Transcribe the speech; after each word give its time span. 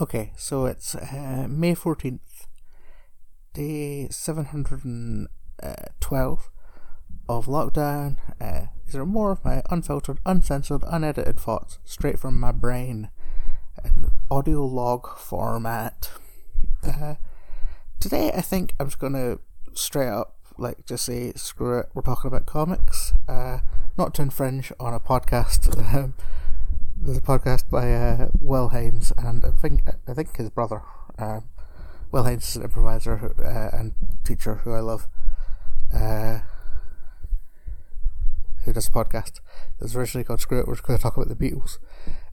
Okay, 0.00 0.32
so 0.34 0.64
it's 0.64 0.94
uh, 0.94 1.46
May 1.46 1.74
14th, 1.74 2.46
day 3.52 4.08
712 4.08 6.50
of 7.28 7.44
lockdown. 7.44 8.16
Uh, 8.40 8.68
these 8.86 8.96
are 8.96 9.04
more 9.04 9.32
of 9.32 9.44
my 9.44 9.62
unfiltered, 9.68 10.16
uncensored, 10.24 10.84
unedited 10.86 11.38
thoughts 11.38 11.78
straight 11.84 12.18
from 12.18 12.40
my 12.40 12.50
brain 12.50 13.10
in 13.84 14.10
audio 14.30 14.64
log 14.64 15.18
format. 15.18 16.08
Uh, 16.82 17.16
today, 18.00 18.32
I 18.34 18.40
think 18.40 18.74
I'm 18.80 18.86
just 18.86 19.00
going 19.00 19.12
to 19.12 19.38
straight 19.74 20.08
up, 20.08 20.38
like, 20.56 20.86
just 20.86 21.04
say, 21.04 21.34
screw 21.36 21.78
it, 21.78 21.90
we're 21.92 22.00
talking 22.00 22.28
about 22.28 22.46
comics. 22.46 23.12
Uh, 23.28 23.58
not 23.98 24.14
to 24.14 24.22
infringe 24.22 24.72
on 24.80 24.94
a 24.94 25.00
podcast. 25.00 26.14
There's 27.02 27.16
a 27.16 27.22
podcast 27.22 27.70
by 27.70 27.94
uh, 27.94 28.28
Will 28.42 28.68
Hines 28.68 29.10
and 29.16 29.42
I 29.42 29.52
think 29.52 29.88
I 30.06 30.12
think 30.12 30.36
his 30.36 30.50
brother. 30.50 30.82
Uh, 31.18 31.40
Will 32.12 32.24
Hines 32.24 32.46
is 32.46 32.56
an 32.56 32.62
improviser 32.62 33.34
uh, 33.42 33.74
and 33.74 33.94
teacher 34.22 34.56
who 34.56 34.74
I 34.74 34.80
love. 34.80 35.08
Uh, 35.94 36.40
who 38.64 38.74
does 38.74 38.88
a 38.88 38.90
podcast 38.90 39.40
that 39.78 39.84
was 39.84 39.96
originally 39.96 40.24
called 40.24 40.42
Screw 40.42 40.60
It, 40.60 40.68
we're 40.68 40.74
just 40.74 40.86
going 40.86 40.98
to 40.98 41.02
talk 41.02 41.16
about 41.16 41.28
the 41.28 41.34
Beatles. 41.34 41.78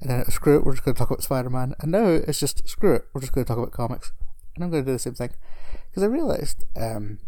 And 0.02 0.10
then 0.10 0.20
it 0.20 0.26
was 0.26 0.36
Screw 0.36 0.58
It, 0.58 0.66
we're 0.66 0.74
just 0.74 0.84
going 0.84 0.96
to 0.96 1.00
talk 1.00 1.12
about 1.12 1.24
Spider 1.24 1.50
Man. 1.50 1.74
And 1.80 1.94
now 1.94 2.06
it's 2.06 2.42
just 2.42 2.68
Screw 2.68 2.94
It, 2.94 3.06
we're 3.14 3.22
just 3.22 3.32
going 3.32 3.46
to 3.46 3.48
talk 3.48 3.58
about 3.58 3.72
comics. 3.72 4.12
And 4.54 4.66
I'm 4.66 4.70
going 4.70 4.84
to 4.84 4.90
do 4.90 4.94
the 4.94 5.00
same 5.00 5.16
thing. 5.16 5.32
Because 5.90 6.04
I 6.04 6.08
realised 6.08 6.66
um, 6.76 7.20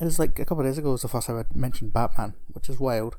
it 0.00 0.04
was 0.04 0.20
like 0.20 0.38
a 0.38 0.44
couple 0.44 0.60
of 0.60 0.70
days 0.70 0.78
ago 0.78 0.92
was 0.92 1.02
the 1.02 1.08
first 1.08 1.26
time 1.26 1.38
I 1.38 1.58
mentioned 1.58 1.92
Batman, 1.92 2.34
which 2.52 2.68
is 2.68 2.78
wild. 2.78 3.16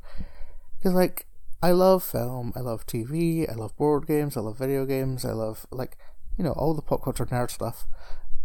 Because, 0.80 0.94
like, 0.94 1.28
I 1.64 1.72
love 1.72 2.04
film, 2.04 2.52
I 2.58 2.60
love 2.60 2.86
TV, 2.86 3.50
I 3.50 3.56
love 3.56 3.74
board 3.78 4.06
games, 4.06 4.36
I 4.36 4.42
love 4.42 4.58
video 4.58 4.86
games, 4.86 5.24
I 5.24 5.32
love 5.32 5.66
like 5.72 5.98
you 6.38 6.44
know 6.44 6.52
all 6.52 6.74
the 6.74 6.82
pop 6.82 7.02
culture 7.02 7.26
nerd 7.26 7.52
stuff. 7.52 7.88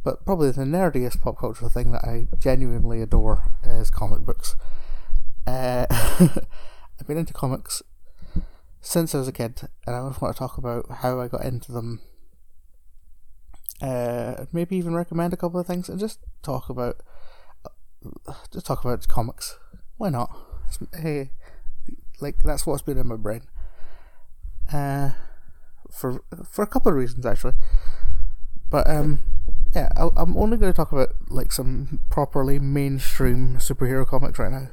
But 0.04 0.24
probably 0.24 0.52
the 0.52 0.62
nerdiest 0.62 1.20
pop 1.20 1.36
culture 1.36 1.68
thing 1.68 1.90
that 1.90 2.04
I 2.04 2.28
genuinely 2.38 3.02
adore 3.02 3.42
is 3.64 3.90
comic 3.90 4.20
books. 4.20 4.54
Uh, 5.48 5.86
I've 5.90 7.08
been 7.08 7.18
into 7.18 7.32
comics 7.32 7.82
since 8.80 9.16
I 9.16 9.18
was 9.18 9.26
a 9.26 9.32
kid, 9.32 9.62
and 9.84 9.96
I 9.96 10.00
want 10.00 10.14
to 10.14 10.32
talk 10.34 10.56
about 10.56 10.88
how 10.88 11.18
I 11.18 11.26
got 11.26 11.44
into 11.44 11.72
them. 11.72 12.00
Uh, 13.82 14.44
maybe 14.52 14.76
even 14.76 14.94
recommend 14.94 15.32
a 15.32 15.36
couple 15.36 15.58
of 15.58 15.66
things, 15.66 15.88
and 15.88 15.98
just 15.98 16.20
talk 16.44 16.68
about 16.68 17.02
just 18.52 18.66
talk 18.66 18.84
about 18.84 19.08
comics. 19.08 19.58
Why 19.96 20.08
not? 20.08 20.30
hey, 20.94 21.30
like 22.20 22.42
that's 22.42 22.66
what's 22.66 22.82
been 22.82 22.98
in 22.98 23.06
my 23.06 23.16
brain. 23.16 23.42
Uh, 24.72 25.12
for 25.90 26.22
for 26.48 26.62
a 26.62 26.66
couple 26.66 26.90
of 26.90 26.96
reasons 26.96 27.24
actually. 27.24 27.54
But 28.70 28.88
um, 28.88 29.20
yeah, 29.74 29.88
I, 29.96 30.08
I'm 30.16 30.36
only 30.36 30.56
going 30.56 30.72
to 30.72 30.76
talk 30.76 30.92
about 30.92 31.14
like 31.28 31.52
some 31.52 32.00
properly 32.10 32.58
mainstream 32.58 33.56
superhero 33.58 34.06
comics 34.06 34.38
right 34.38 34.52
now. 34.52 34.68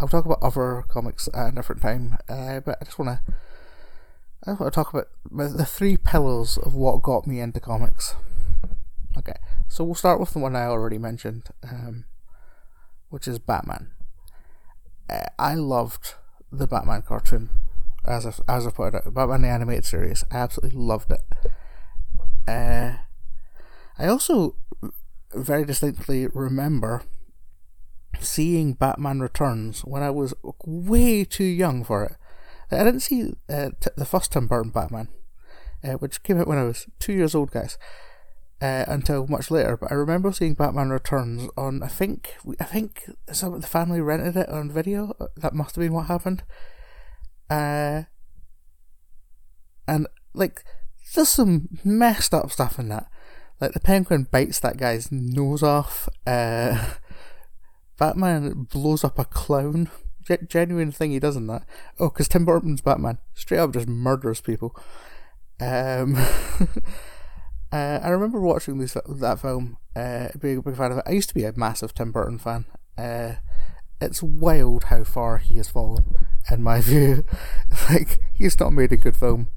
I'll 0.00 0.08
talk 0.08 0.24
about 0.24 0.42
other 0.42 0.84
comics 0.88 1.28
at 1.34 1.48
a 1.48 1.52
different 1.52 1.82
time. 1.82 2.18
Uh, 2.28 2.60
but 2.60 2.78
I 2.80 2.84
just 2.84 2.98
want 2.98 3.18
to. 3.26 3.34
I 4.46 4.52
want 4.52 4.72
to 4.72 4.74
talk 4.74 4.94
about 4.94 5.08
the 5.30 5.64
three 5.64 5.96
pillars 5.96 6.58
of 6.58 6.72
what 6.72 7.02
got 7.02 7.26
me 7.26 7.40
into 7.40 7.58
comics. 7.58 8.14
Okay, 9.16 9.34
so 9.66 9.82
we'll 9.82 9.96
start 9.96 10.20
with 10.20 10.32
the 10.32 10.38
one 10.38 10.54
I 10.54 10.66
already 10.66 10.96
mentioned, 10.96 11.48
um, 11.64 12.04
which 13.10 13.26
is 13.26 13.40
Batman. 13.40 13.90
Uh, 15.10 15.26
I 15.40 15.54
loved 15.54 16.14
the 16.50 16.66
Batman 16.66 17.02
cartoon, 17.02 17.50
as 18.04 18.26
I, 18.26 18.32
as 18.48 18.66
I 18.66 18.70
put 18.70 18.94
it, 18.94 19.14
Batman 19.14 19.42
the 19.42 19.48
animated 19.48 19.84
series. 19.84 20.24
I 20.30 20.38
absolutely 20.38 20.78
loved 20.80 21.10
it. 21.10 21.20
Uh, 22.46 22.98
I 23.98 24.06
also 24.06 24.56
very 25.34 25.64
distinctly 25.64 26.26
remember 26.28 27.02
seeing 28.20 28.72
Batman 28.72 29.20
Returns 29.20 29.80
when 29.84 30.02
I 30.02 30.10
was 30.10 30.34
way 30.64 31.24
too 31.24 31.44
young 31.44 31.84
for 31.84 32.04
it. 32.04 32.16
I 32.70 32.84
didn't 32.84 33.00
see 33.00 33.32
uh, 33.48 33.70
t- 33.80 33.90
the 33.96 34.04
first 34.04 34.32
Tim 34.32 34.46
Burton 34.46 34.70
Batman, 34.70 35.08
uh, 35.82 35.92
which 35.94 36.22
came 36.22 36.38
out 36.38 36.46
when 36.46 36.58
I 36.58 36.64
was 36.64 36.86
two 36.98 37.12
years 37.12 37.34
old, 37.34 37.50
guys. 37.50 37.78
Uh, 38.60 38.84
until 38.88 39.24
much 39.28 39.52
later, 39.52 39.76
but 39.76 39.92
I 39.92 39.94
remember 39.94 40.32
seeing 40.32 40.54
Batman 40.54 40.90
Returns 40.90 41.48
on. 41.56 41.80
I 41.80 41.86
think 41.86 42.34
I 42.58 42.64
think 42.64 43.08
some 43.30 43.54
of 43.54 43.60
the 43.60 43.68
family 43.68 44.00
rented 44.00 44.36
it 44.36 44.48
on 44.48 44.68
video. 44.68 45.14
That 45.36 45.54
must 45.54 45.76
have 45.76 45.82
been 45.82 45.92
what 45.92 46.06
happened. 46.06 46.42
Uh, 47.48 48.02
and 49.86 50.08
like, 50.34 50.64
there's 51.14 51.28
some 51.28 51.68
messed 51.84 52.34
up 52.34 52.50
stuff 52.50 52.80
in 52.80 52.88
that. 52.88 53.06
Like 53.60 53.74
the 53.74 53.80
penguin 53.80 54.26
bites 54.28 54.58
that 54.60 54.76
guy's 54.76 55.12
nose 55.12 55.62
off. 55.62 56.08
Uh, 56.26 56.94
Batman 57.96 58.66
blows 58.72 59.04
up 59.04 59.20
a 59.20 59.24
clown. 59.24 59.88
G- 60.26 60.36
genuine 60.48 60.90
thing 60.90 61.12
he 61.12 61.20
does 61.20 61.36
in 61.36 61.46
that. 61.46 61.62
Oh, 62.00 62.08
because 62.08 62.26
Tim 62.26 62.44
Burton's 62.44 62.80
Batman 62.80 63.18
straight 63.34 63.58
up 63.58 63.72
just 63.72 63.86
murders 63.86 64.40
people. 64.40 64.74
Um. 65.60 66.18
Uh, 67.70 68.00
I 68.02 68.08
remember 68.08 68.40
watching 68.40 68.78
this 68.78 68.94
that 68.94 69.40
film, 69.40 69.76
uh, 69.94 70.28
being 70.40 70.58
a 70.58 70.62
big 70.62 70.76
fan 70.76 70.92
of 70.92 70.98
it. 70.98 71.04
I 71.06 71.12
used 71.12 71.28
to 71.28 71.34
be 71.34 71.44
a 71.44 71.52
massive 71.56 71.94
Tim 71.94 72.12
Burton 72.12 72.38
fan. 72.38 72.64
Uh, 72.96 73.34
it's 74.00 74.22
wild 74.22 74.84
how 74.84 75.04
far 75.04 75.38
he 75.38 75.56
has 75.56 75.68
fallen, 75.68 76.26
in 76.50 76.62
my 76.62 76.80
view. 76.82 77.24
like 77.90 78.20
he's 78.32 78.58
not 78.58 78.72
made 78.72 78.92
a 78.92 78.96
good 78.96 79.16
film. 79.16 79.48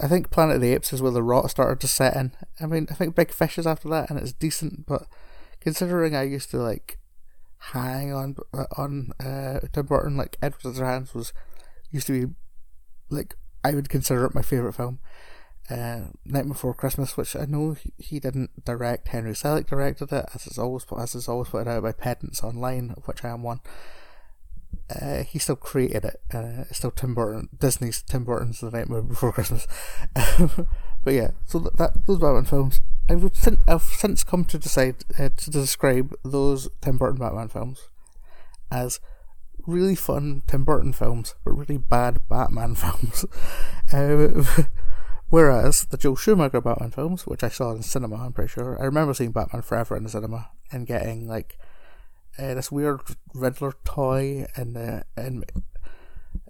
I 0.00 0.08
think 0.08 0.30
Planet 0.30 0.56
of 0.56 0.62
the 0.62 0.72
Apes 0.72 0.92
is 0.92 1.00
where 1.00 1.12
the 1.12 1.22
rot 1.22 1.50
started 1.50 1.80
to 1.80 1.88
set 1.88 2.16
in. 2.16 2.32
I 2.60 2.66
mean, 2.66 2.88
I 2.90 2.94
think 2.94 3.14
Big 3.14 3.30
Fish 3.30 3.56
is 3.56 3.66
after 3.66 3.88
that, 3.88 4.10
and 4.10 4.18
it's 4.18 4.32
decent. 4.32 4.86
But 4.86 5.06
considering 5.60 6.14
I 6.14 6.24
used 6.24 6.50
to 6.50 6.58
like 6.58 6.98
hang 7.70 8.12
on 8.12 8.36
on 8.76 9.12
uh, 9.18 9.60
Tim 9.72 9.86
Burton, 9.86 10.16
like 10.16 10.36
Edward 10.42 10.60
Scissorhands 10.60 11.14
was 11.14 11.32
used 11.90 12.06
to 12.08 12.26
be 12.26 12.34
like 13.08 13.34
I 13.64 13.72
would 13.72 13.88
consider 13.88 14.26
it 14.26 14.34
my 14.34 14.42
favorite 14.42 14.74
film 14.74 14.98
uh, 15.70 16.00
Night 16.24 16.48
Before 16.48 16.74
Christmas, 16.74 17.16
which 17.16 17.36
I 17.36 17.44
know 17.44 17.76
he, 17.98 18.20
didn't 18.20 18.64
direct. 18.64 19.08
Henry 19.08 19.32
Selick 19.32 19.66
directed 19.66 20.12
it, 20.12 20.26
as 20.34 20.46
is 20.46 20.58
always 20.58 20.84
as 20.98 21.14
is 21.14 21.28
always 21.28 21.48
put 21.48 21.68
out 21.68 21.82
by 21.82 21.92
Pedants 21.92 22.42
Online, 22.42 22.94
of 22.96 23.06
which 23.06 23.24
I 23.24 23.30
am 23.30 23.42
one. 23.42 23.60
Uh, 24.90 25.22
he 25.22 25.38
still 25.38 25.56
created 25.56 26.04
it. 26.04 26.20
Uh, 26.34 26.64
still 26.72 26.90
Tim 26.90 27.14
Burton, 27.14 27.48
Disney's 27.58 28.02
Tim 28.02 28.24
Burton's 28.24 28.60
The 28.60 28.70
Nightmare 28.70 29.02
Before 29.02 29.32
Christmas. 29.32 29.66
but 30.14 31.14
yeah, 31.14 31.32
so 31.46 31.58
that, 31.60 31.76
that 31.76 32.06
those 32.06 32.18
Batman 32.18 32.44
films, 32.44 32.82
I've 33.08 33.30
since, 33.34 33.60
I've 33.66 33.82
since 33.82 34.24
come 34.24 34.44
to 34.46 34.58
decide 34.58 34.96
uh, 35.18 35.30
to 35.34 35.50
describe 35.50 36.14
those 36.24 36.68
Tim 36.80 36.98
Burton 36.98 37.20
Batman 37.20 37.48
films 37.48 37.88
as 38.70 39.00
really 39.66 39.94
fun 39.94 40.42
Tim 40.46 40.64
Burton 40.64 40.92
films, 40.92 41.34
but 41.44 41.52
really 41.52 41.78
bad 41.78 42.20
Batman 42.28 42.74
films. 42.74 43.24
Uh, 43.92 44.42
Whereas 45.32 45.86
the 45.86 45.96
Joel 45.96 46.16
Schumacher 46.16 46.60
Batman 46.60 46.90
films, 46.90 47.26
which 47.26 47.42
I 47.42 47.48
saw 47.48 47.70
in 47.70 47.80
cinema, 47.82 48.16
I'm 48.16 48.34
pretty 48.34 48.50
sure, 48.50 48.76
I 48.78 48.84
remember 48.84 49.14
seeing 49.14 49.32
Batman 49.32 49.62
Forever 49.62 49.96
in 49.96 50.02
the 50.02 50.10
cinema 50.10 50.50
and 50.70 50.86
getting 50.86 51.26
like 51.26 51.56
uh, 52.38 52.52
this 52.52 52.70
weird 52.70 53.00
Riddler 53.32 53.72
toy 53.82 54.44
and 54.56 54.76
uh, 54.76 55.04
and 55.16 55.50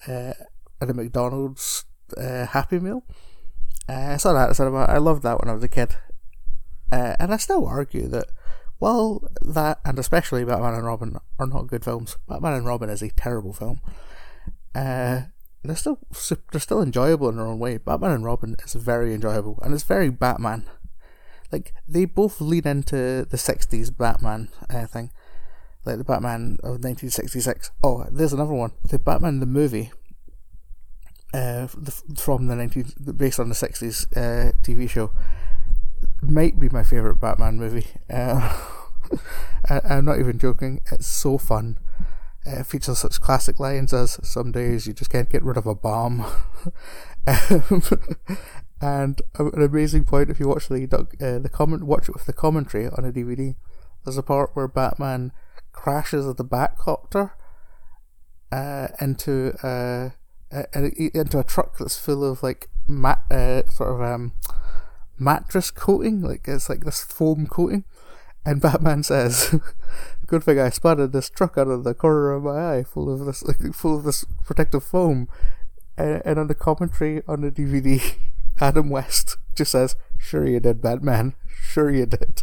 uh, 0.08 0.32
at 0.80 0.90
a 0.90 0.94
McDonald's 0.94 1.84
uh, 2.16 2.46
Happy 2.46 2.80
Meal. 2.80 3.04
Uh, 3.88 3.92
I 3.92 4.16
saw 4.16 4.32
that 4.32 4.42
in 4.42 4.48
the 4.48 4.54
cinema. 4.56 4.86
I 4.88 4.98
loved 4.98 5.22
that 5.22 5.40
when 5.40 5.48
I 5.48 5.54
was 5.54 5.62
a 5.62 5.68
kid, 5.68 5.94
uh, 6.90 7.14
and 7.20 7.32
I 7.32 7.36
still 7.36 7.64
argue 7.64 8.08
that 8.08 8.30
while 8.80 9.28
that 9.42 9.78
and 9.84 9.96
especially 9.96 10.44
Batman 10.44 10.74
and 10.74 10.86
Robin 10.86 11.18
are 11.38 11.46
not 11.46 11.68
good 11.68 11.84
films, 11.84 12.16
Batman 12.28 12.54
and 12.54 12.66
Robin 12.66 12.90
is 12.90 13.00
a 13.00 13.10
terrible 13.10 13.52
film. 13.52 13.80
They're 15.64 15.76
still 15.76 15.98
they're 16.50 16.60
still 16.60 16.82
enjoyable 16.82 17.28
in 17.28 17.36
their 17.36 17.46
own 17.46 17.58
way. 17.58 17.78
Batman 17.78 18.10
and 18.10 18.24
Robin 18.24 18.56
is 18.64 18.74
very 18.74 19.14
enjoyable 19.14 19.58
and 19.62 19.72
it's 19.72 19.84
very 19.84 20.10
Batman. 20.10 20.64
Like 21.52 21.72
they 21.86 22.04
both 22.04 22.40
lead 22.40 22.66
into 22.66 23.26
the 23.28 23.36
'60s 23.36 23.96
Batman 23.96 24.48
uh, 24.68 24.86
thing, 24.86 25.10
like 25.84 25.98
the 25.98 26.04
Batman 26.04 26.58
of 26.62 26.82
1966. 26.82 27.70
Oh, 27.84 28.06
there's 28.10 28.32
another 28.32 28.54
one. 28.54 28.72
The 28.88 28.98
Batman 28.98 29.40
the 29.40 29.46
movie. 29.46 29.92
Uh, 31.34 31.66
the, 31.78 31.92
from 32.16 32.48
the 32.48 32.54
19 32.54 33.14
based 33.16 33.40
on 33.40 33.48
the 33.48 33.54
60s 33.54 34.04
uh, 34.14 34.52
TV 34.62 34.86
show 34.86 35.12
might 36.20 36.60
be 36.60 36.68
my 36.68 36.82
favorite 36.82 37.20
Batman 37.20 37.56
movie. 37.56 37.86
Uh, 38.10 38.60
I, 39.68 39.80
I'm 39.84 40.04
not 40.04 40.18
even 40.18 40.38
joking. 40.38 40.80
It's 40.90 41.06
so 41.06 41.38
fun. 41.38 41.78
It 42.44 42.66
features 42.66 42.98
such 42.98 43.20
classic 43.20 43.60
lines 43.60 43.92
as 43.92 44.18
"Some 44.22 44.52
days 44.52 44.86
you 44.86 44.92
just 44.92 45.10
can't 45.10 45.30
get 45.30 45.44
rid 45.44 45.56
of 45.56 45.66
a 45.66 45.74
bomb," 45.74 46.20
um, 47.26 47.82
and 48.80 49.22
an 49.38 49.62
amazing 49.62 50.04
point 50.04 50.30
if 50.30 50.40
you 50.40 50.48
watch 50.48 50.68
the 50.68 50.84
uh, 51.20 51.38
the 51.38 51.48
comment 51.48 51.84
watch 51.84 52.08
it 52.08 52.14
with 52.14 52.26
the 52.26 52.32
commentary 52.32 52.86
on 52.86 53.04
a 53.04 53.12
DVD. 53.12 53.54
There's 54.04 54.18
a 54.18 54.22
part 54.22 54.50
where 54.54 54.66
Batman 54.66 55.32
crashes 55.72 56.24
the 56.26 56.44
Batcopter 56.44 57.32
uh, 58.50 58.88
into 59.00 59.54
uh, 59.62 60.10
into 60.72 61.38
a 61.38 61.44
truck 61.44 61.78
that's 61.78 61.98
full 61.98 62.24
of 62.24 62.42
like 62.42 62.68
mat, 62.86 63.22
uh, 63.30 63.62
sort 63.70 63.90
of 63.90 64.02
um, 64.02 64.32
mattress 65.18 65.70
coating, 65.70 66.20
like 66.20 66.46
it's 66.46 66.68
like 66.68 66.84
this 66.84 67.02
foam 67.02 67.46
coating. 67.46 67.84
And 68.44 68.60
Batman 68.60 69.02
says, 69.02 69.54
"Good 70.26 70.44
thing 70.44 70.58
I 70.58 70.70
spotted 70.70 71.12
this 71.12 71.30
truck 71.30 71.56
out 71.56 71.68
of 71.68 71.84
the 71.84 71.94
corner 71.94 72.32
of 72.32 72.42
my 72.42 72.78
eye, 72.78 72.82
full 72.82 73.12
of 73.12 73.24
this, 73.24 73.42
full 73.72 73.96
of 73.96 74.04
this 74.04 74.24
protective 74.44 74.82
foam." 74.82 75.28
And, 75.96 76.22
and 76.24 76.38
on 76.38 76.46
the 76.48 76.54
commentary 76.54 77.22
on 77.28 77.42
the 77.42 77.50
DVD, 77.50 78.16
Adam 78.60 78.90
West 78.90 79.36
just 79.54 79.72
says, 79.72 79.96
"Sure 80.18 80.46
you 80.46 80.60
did, 80.60 80.82
Batman. 80.82 81.34
Sure 81.60 81.90
you 81.90 82.06
did." 82.06 82.42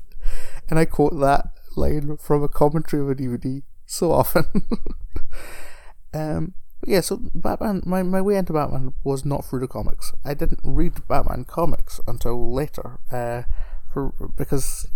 And 0.69 0.80
I 0.80 0.86
quote 0.86 1.19
that 1.19 1.48
line 1.75 2.18
from 2.18 2.44
a 2.44 2.48
commentary 2.48 3.01
of 3.01 3.10
a 3.10 3.16
DVD 3.16 3.63
so 3.86 4.12
often. 4.12 4.46
um, 6.13 6.54
yeah, 6.86 7.01
so 7.01 7.19
Batman, 7.36 7.81
my, 7.86 8.04
my 8.04 8.22
way 8.22 8.36
into 8.36 8.54
Batman 8.54 8.94
was 9.04 9.25
not 9.25 9.46
through 9.46 9.60
the 9.60 9.68
comics. 9.68 10.13
I 10.24 10.34
didn't 10.34 10.62
read 10.63 11.07
Batman 11.07 11.46
comics 11.46 12.00
until 12.07 12.54
later, 12.54 13.00
uh, 13.12 13.44
for 13.92 14.13
because 14.38 14.88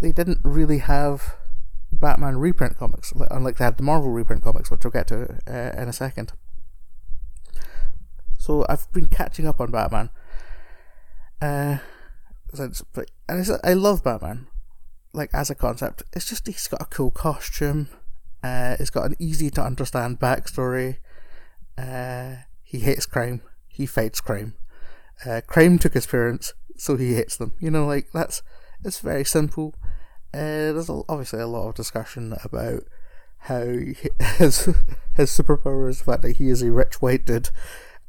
they 0.00 0.12
didn't 0.12 0.40
really 0.42 0.78
have 0.78 1.36
Batman 1.92 2.36
reprint 2.36 2.76
comics, 2.76 3.12
unlike 3.30 3.58
they 3.58 3.64
had 3.64 3.76
the 3.76 3.82
Marvel 3.82 4.10
reprint 4.10 4.42
comics, 4.42 4.70
which 4.70 4.84
we'll 4.84 4.90
get 4.90 5.06
to 5.08 5.38
uh, 5.46 5.80
in 5.80 5.88
a 5.88 5.92
second. 5.92 6.32
So 8.38 8.64
I've 8.68 8.90
been 8.92 9.06
catching 9.06 9.46
up 9.46 9.60
on 9.60 9.70
Batman. 9.70 10.10
Uh, 11.42 11.78
since, 12.54 12.82
but 12.92 13.10
and 13.28 13.46
I 13.62 13.74
love 13.74 14.02
Batman, 14.02 14.46
like 15.12 15.30
as 15.32 15.50
a 15.50 15.54
concept. 15.54 16.02
It's 16.12 16.28
just 16.28 16.46
he's 16.46 16.68
got 16.68 16.82
a 16.82 16.86
cool 16.86 17.10
costume. 17.10 17.88
Uh, 18.42 18.76
it's 18.80 18.90
got 18.90 19.06
an 19.06 19.16
easy 19.18 19.50
to 19.50 19.62
understand 19.62 20.18
backstory. 20.18 20.98
Uh, 21.76 22.36
he 22.62 22.80
hates 22.80 23.06
crime. 23.06 23.42
He 23.68 23.86
fights 23.86 24.20
crime. 24.20 24.54
Uh, 25.24 25.42
crime 25.46 25.78
took 25.78 25.94
his 25.94 26.06
parents, 26.06 26.54
so 26.76 26.96
he 26.96 27.14
hates 27.14 27.36
them. 27.36 27.54
You 27.60 27.70
know, 27.70 27.86
like 27.86 28.10
that's 28.12 28.42
it's 28.84 29.00
very 29.00 29.24
simple. 29.24 29.74
Uh, 30.32 30.72
there's 30.72 30.90
obviously 30.90 31.40
a 31.40 31.46
lot 31.46 31.68
of 31.68 31.74
discussion 31.74 32.34
about 32.44 32.84
how 33.44 33.60
his 34.38 34.66
his 35.16 35.30
superpower 35.30 35.88
is 35.88 35.98
the 35.98 36.04
fact 36.04 36.22
that 36.22 36.36
he 36.36 36.48
is 36.48 36.62
a 36.62 36.72
rich 36.72 37.00
white 37.00 37.26
dude. 37.26 37.50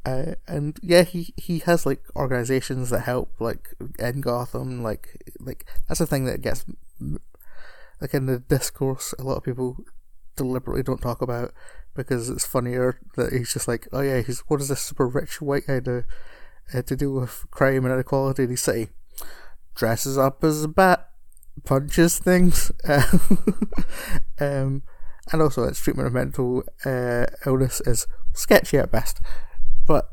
Uh, 0.04 0.34
and 0.48 0.78
yeah, 0.82 1.02
he, 1.02 1.32
he 1.36 1.60
has 1.60 1.86
like 1.86 2.02
organizations 2.16 2.90
that 2.90 3.00
help 3.00 3.32
like 3.38 3.74
in 3.98 4.20
Gotham, 4.20 4.82
like 4.82 5.22
like 5.40 5.64
that's 5.88 6.00
a 6.00 6.06
thing 6.06 6.24
that 6.24 6.42
gets 6.42 6.64
like 8.00 8.14
in 8.14 8.26
the 8.26 8.40
discourse. 8.40 9.14
A 9.18 9.22
lot 9.22 9.36
of 9.36 9.44
people 9.44 9.84
deliberately 10.34 10.82
don't 10.82 11.00
talk 11.00 11.22
about 11.22 11.52
because 11.94 12.28
it's 12.28 12.46
funnier 12.46 12.98
that 13.16 13.32
he's 13.32 13.52
just 13.52 13.68
like, 13.68 13.86
oh 13.92 14.00
yeah, 14.00 14.20
he's 14.20 14.40
what 14.40 14.58
does 14.58 14.68
this 14.68 14.80
super 14.80 15.06
rich 15.06 15.40
white 15.40 15.66
guy 15.66 15.78
do 15.78 16.02
uh, 16.74 16.82
to 16.82 16.96
do 16.96 17.12
with 17.12 17.44
crime 17.50 17.84
and 17.84 17.94
inequality 17.94 18.42
in 18.44 18.50
his 18.50 18.60
city? 18.60 18.88
Dresses 19.74 20.18
up 20.18 20.42
as 20.42 20.64
a 20.64 20.68
bat, 20.68 21.11
punches 21.64 22.18
things, 22.18 22.72
um, 24.40 24.82
and 25.30 25.42
also 25.42 25.64
its 25.64 25.80
treatment 25.80 26.08
of 26.08 26.14
mental 26.14 26.64
uh, 26.84 27.26
illness 27.46 27.80
is 27.86 28.06
sketchy 28.32 28.78
at 28.78 28.90
best. 28.90 29.20
But 29.86 30.10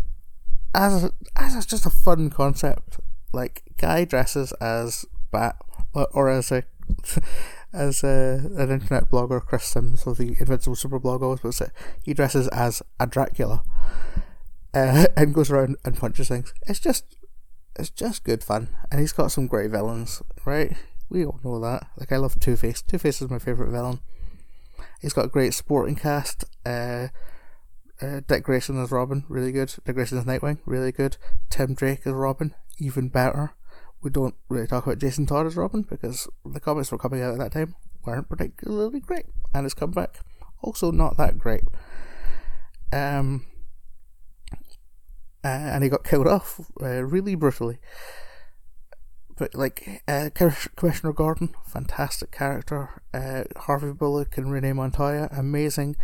as 0.73 1.11
as 1.35 1.55
it's 1.55 1.65
just 1.65 1.85
a 1.85 1.89
fun 1.89 2.29
concept, 2.29 2.99
like 3.33 3.63
guy 3.77 4.05
dresses 4.05 4.51
as 4.53 5.05
bat 5.31 5.55
or, 5.93 6.07
or 6.11 6.29
as 6.29 6.51
a 6.51 6.63
as 7.73 8.03
an 8.03 8.71
internet 8.71 9.09
blogger, 9.09 9.43
Chris 9.43 9.65
Sims 9.65 10.05
of 10.07 10.17
the 10.17 10.35
Invincible 10.39 10.75
Super 10.75 10.99
Blog 10.99 11.21
always 11.21 11.41
puts 11.41 11.61
it, 11.61 11.71
he 12.03 12.13
dresses 12.13 12.47
as 12.49 12.81
a 12.99 13.05
Dracula 13.05 13.63
uh, 14.73 15.05
and 15.17 15.33
goes 15.33 15.51
around 15.51 15.77
and 15.85 15.97
punches 15.97 16.29
things. 16.29 16.53
It's 16.67 16.79
just, 16.79 17.05
it's 17.77 17.89
just 17.89 18.23
good 18.23 18.43
fun, 18.43 18.69
and 18.91 18.99
he's 18.99 19.11
got 19.11 19.31
some 19.31 19.47
great 19.47 19.71
villains, 19.71 20.21
right? 20.45 20.75
We 21.09 21.25
all 21.25 21.39
know 21.43 21.59
that. 21.59 21.87
Like 21.97 22.11
I 22.11 22.17
love 22.17 22.39
Two 22.39 22.55
Face. 22.55 22.81
Two 22.81 22.97
Face 22.97 23.21
is 23.21 23.29
my 23.29 23.39
favorite 23.39 23.71
villain. 23.71 23.99
He's 25.01 25.13
got 25.13 25.25
a 25.25 25.29
great 25.29 25.53
supporting 25.53 25.95
cast. 25.95 26.45
Uh, 26.65 27.07
uh, 28.01 28.21
Dick 28.27 28.43
Grayson 28.43 28.81
as 28.81 28.91
Robin, 28.91 29.25
really 29.27 29.51
good. 29.51 29.73
Dick 29.85 29.95
Grayson 29.95 30.17
as 30.17 30.25
Nightwing, 30.25 30.59
really 30.65 30.91
good. 30.91 31.17
Tim 31.49 31.73
Drake 31.73 32.01
as 32.05 32.13
Robin, 32.13 32.53
even 32.79 33.09
better 33.09 33.53
we 34.01 34.09
don't 34.09 34.35
really 34.47 34.67
talk 34.67 34.85
about 34.85 34.99
Jason 34.99 35.25
Todd 35.25 35.45
as 35.45 35.55
Robin 35.55 35.81
because 35.83 36.27
the 36.45 36.59
comics 36.59 36.91
were 36.91 36.97
coming 36.97 37.21
out 37.21 37.33
at 37.33 37.39
that 37.39 37.51
time 37.51 37.75
weren't 38.05 38.29
particularly 38.29 38.99
great, 38.99 39.25
and 39.53 39.65
his 39.65 39.73
comeback 39.73 40.19
also 40.61 40.91
not 40.91 41.17
that 41.17 41.37
great. 41.37 41.63
Um, 42.93 43.45
and 45.43 45.83
he 45.83 45.89
got 45.89 46.03
killed 46.03 46.27
off 46.27 46.59
uh, 46.81 47.03
really 47.03 47.35
brutally. 47.35 47.79
Like 49.53 50.03
uh, 50.07 50.29
Commissioner 50.75 51.13
Gordon, 51.13 51.53
fantastic 51.65 52.31
character. 52.31 53.01
Uh, 53.13 53.43
Harvey 53.55 53.93
Bullock 53.93 54.37
and 54.37 54.51
Renee 54.51 54.73
Montoya, 54.73 55.29
amazing. 55.31 55.95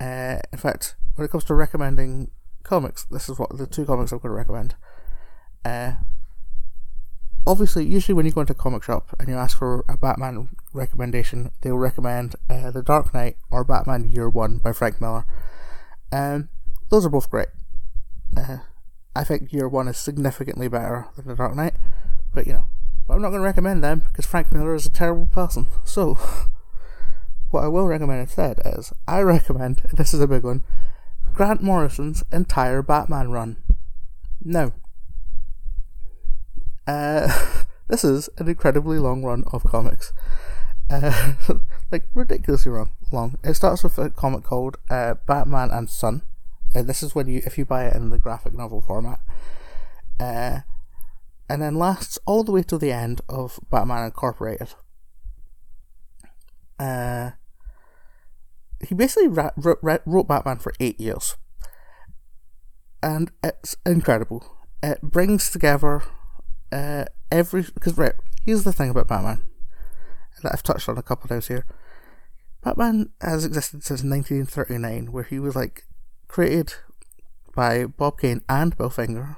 Uh, 0.00 0.38
in 0.52 0.58
fact, 0.58 0.94
when 1.14 1.24
it 1.24 1.30
comes 1.30 1.44
to 1.44 1.54
recommending 1.54 2.30
comics, 2.62 3.04
this 3.04 3.28
is 3.28 3.38
what 3.38 3.56
the 3.56 3.66
two 3.66 3.84
comics 3.84 4.12
I'm 4.12 4.18
going 4.18 4.30
to 4.30 4.36
recommend. 4.36 4.74
Uh, 5.64 5.92
obviously, 7.46 7.84
usually 7.86 8.14
when 8.14 8.26
you 8.26 8.32
go 8.32 8.42
into 8.42 8.52
a 8.52 8.56
comic 8.56 8.82
shop 8.82 9.14
and 9.18 9.28
you 9.28 9.34
ask 9.34 9.58
for 9.58 9.84
a 9.88 9.96
Batman 9.96 10.50
recommendation, 10.72 11.50
they'll 11.62 11.76
recommend 11.78 12.36
uh, 12.50 12.70
The 12.70 12.82
Dark 12.82 13.14
Knight 13.14 13.36
or 13.50 13.64
Batman 13.64 14.10
Year 14.10 14.28
One 14.28 14.58
by 14.58 14.72
Frank 14.72 15.00
Miller. 15.00 15.24
Um, 16.12 16.50
those 16.90 17.04
are 17.04 17.10
both 17.10 17.30
great. 17.30 17.48
Uh, 18.36 18.58
I 19.14 19.24
think 19.24 19.52
Year 19.52 19.68
One 19.68 19.88
is 19.88 19.96
significantly 19.96 20.68
better 20.68 21.06
than 21.16 21.26
The 21.26 21.34
Dark 21.34 21.56
Knight, 21.56 21.74
but 22.34 22.46
you 22.46 22.52
know, 22.52 22.66
I'm 23.08 23.22
not 23.22 23.28
going 23.28 23.40
to 23.40 23.46
recommend 23.46 23.84
them 23.84 24.00
because 24.00 24.26
Frank 24.26 24.50
Miller 24.52 24.74
is 24.74 24.86
a 24.86 24.90
terrible 24.90 25.26
person. 25.26 25.68
So, 25.84 26.14
what 27.50 27.64
I 27.64 27.68
will 27.68 27.86
recommend 27.86 28.20
instead 28.20 28.60
is 28.64 28.92
I 29.06 29.20
recommend, 29.20 29.82
this 29.92 30.12
is 30.12 30.20
a 30.20 30.26
big 30.26 30.42
one, 30.42 30.64
Grant 31.32 31.62
Morrison's 31.62 32.24
entire 32.32 32.82
Batman 32.82 33.30
run. 33.30 33.56
Now, 34.42 34.72
uh, 36.86 37.64
this 37.88 38.04
is 38.04 38.28
an 38.38 38.48
incredibly 38.48 38.98
long 38.98 39.22
run 39.22 39.44
of 39.52 39.64
comics. 39.64 40.12
Uh, 40.88 41.34
like 41.90 42.06
ridiculously 42.14 42.72
long. 42.72 42.90
Long. 43.12 43.38
It 43.44 43.54
starts 43.54 43.82
with 43.82 43.98
a 43.98 44.10
comic 44.10 44.44
called 44.44 44.78
uh, 44.90 45.14
Batman 45.26 45.70
and 45.70 45.88
Son. 45.88 46.22
Uh, 46.74 46.82
this 46.82 47.02
is 47.02 47.14
when 47.14 47.28
you, 47.28 47.42
if 47.46 47.58
you 47.58 47.64
buy 47.64 47.86
it 47.86 47.96
in 47.96 48.10
the 48.10 48.18
graphic 48.18 48.52
novel 48.52 48.80
format, 48.80 49.20
uh, 50.18 50.60
and 51.48 51.62
then 51.62 51.74
lasts 51.74 52.18
all 52.26 52.44
the 52.44 52.52
way 52.52 52.62
to 52.62 52.78
the 52.78 52.92
end 52.92 53.20
of 53.28 53.60
Batman 53.70 54.04
Incorporated. 54.04 54.74
Uh, 56.78 57.30
he 58.86 58.94
basically 58.94 59.28
ra- 59.28 59.50
ra- 59.56 59.98
wrote 60.04 60.28
Batman 60.28 60.58
for 60.58 60.74
eight 60.80 61.00
years, 61.00 61.36
and 63.02 63.30
it's 63.42 63.76
incredible. 63.86 64.44
It 64.82 65.00
brings 65.00 65.50
together 65.50 66.02
uh, 66.70 67.06
every 67.30 67.62
because 67.62 67.96
right 67.96 68.12
here's 68.44 68.64
the 68.64 68.72
thing 68.72 68.90
about 68.90 69.08
Batman 69.08 69.42
that 70.42 70.52
I've 70.52 70.62
touched 70.62 70.88
on 70.88 70.98
a 70.98 71.02
couple 71.02 71.24
of 71.24 71.30
times 71.30 71.48
here. 71.48 71.66
Batman 72.62 73.10
has 73.20 73.44
existed 73.44 73.84
since 73.84 74.02
1939, 74.02 75.12
where 75.12 75.24
he 75.24 75.38
was 75.38 75.56
like 75.56 75.84
created 76.28 76.74
by 77.54 77.86
Bob 77.86 78.20
Kane 78.20 78.42
and 78.48 78.76
Bill 78.76 78.90
Finger, 78.90 79.36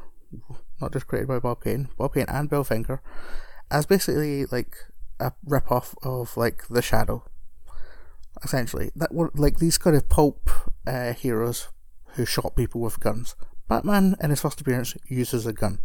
not 0.80 0.92
just 0.92 1.06
created 1.06 1.28
by 1.28 1.38
Bob 1.38 1.62
Kane, 1.62 1.88
Bob 1.97 2.14
Kane 2.14 2.26
and 2.28 2.49
Bill 2.49 2.64
Finger, 2.64 3.00
as 3.70 3.87
basically 3.87 4.47
like 4.47 4.76
a 5.20 5.32
rip 5.44 5.70
off 5.70 5.94
of 6.02 6.37
like 6.37 6.66
The 6.68 6.82
Shadow. 6.82 7.25
Essentially, 8.44 8.92
that 8.94 9.12
were 9.12 9.32
like 9.35 9.58
these 9.58 9.78
kind 9.78 9.97
of 9.97 10.08
pulp 10.08 10.49
uh, 10.87 11.12
heroes 11.12 11.68
who 12.14 12.25
shot 12.25 12.54
people 12.54 12.80
with 12.80 13.00
guns. 13.00 13.35
Batman, 13.68 14.16
in 14.23 14.30
his 14.30 14.40
first 14.40 14.61
appearance, 14.61 14.97
uses 15.08 15.44
a 15.44 15.52
gun. 15.52 15.80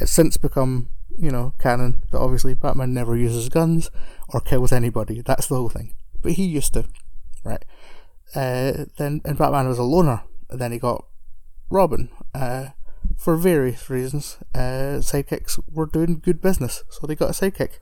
It's 0.00 0.12
since 0.12 0.36
become, 0.36 0.90
you 1.18 1.30
know, 1.30 1.54
canon 1.58 2.02
that 2.12 2.18
obviously 2.18 2.54
Batman 2.54 2.94
never 2.94 3.16
uses 3.16 3.48
guns 3.48 3.90
or 4.28 4.40
kills 4.40 4.72
anybody. 4.72 5.22
That's 5.22 5.48
the 5.48 5.56
whole 5.56 5.68
thing. 5.68 5.94
But 6.22 6.32
he 6.32 6.44
used 6.44 6.74
to, 6.74 6.84
right? 7.44 7.64
Uh, 8.34 8.84
then, 8.96 9.22
and 9.24 9.38
Batman 9.38 9.68
was 9.68 9.78
a 9.78 9.82
loner. 9.82 10.22
And 10.50 10.60
then 10.60 10.72
he 10.72 10.78
got 10.78 11.06
Robin. 11.68 12.10
Uh, 12.34 12.66
for 13.20 13.36
various 13.36 13.90
reasons, 13.90 14.38
uh, 14.54 14.96
sidekicks 15.04 15.60
were 15.70 15.84
doing 15.84 16.20
good 16.24 16.40
business, 16.40 16.84
so 16.88 17.06
they 17.06 17.14
got 17.14 17.28
a 17.28 17.32
sidekick. 17.34 17.72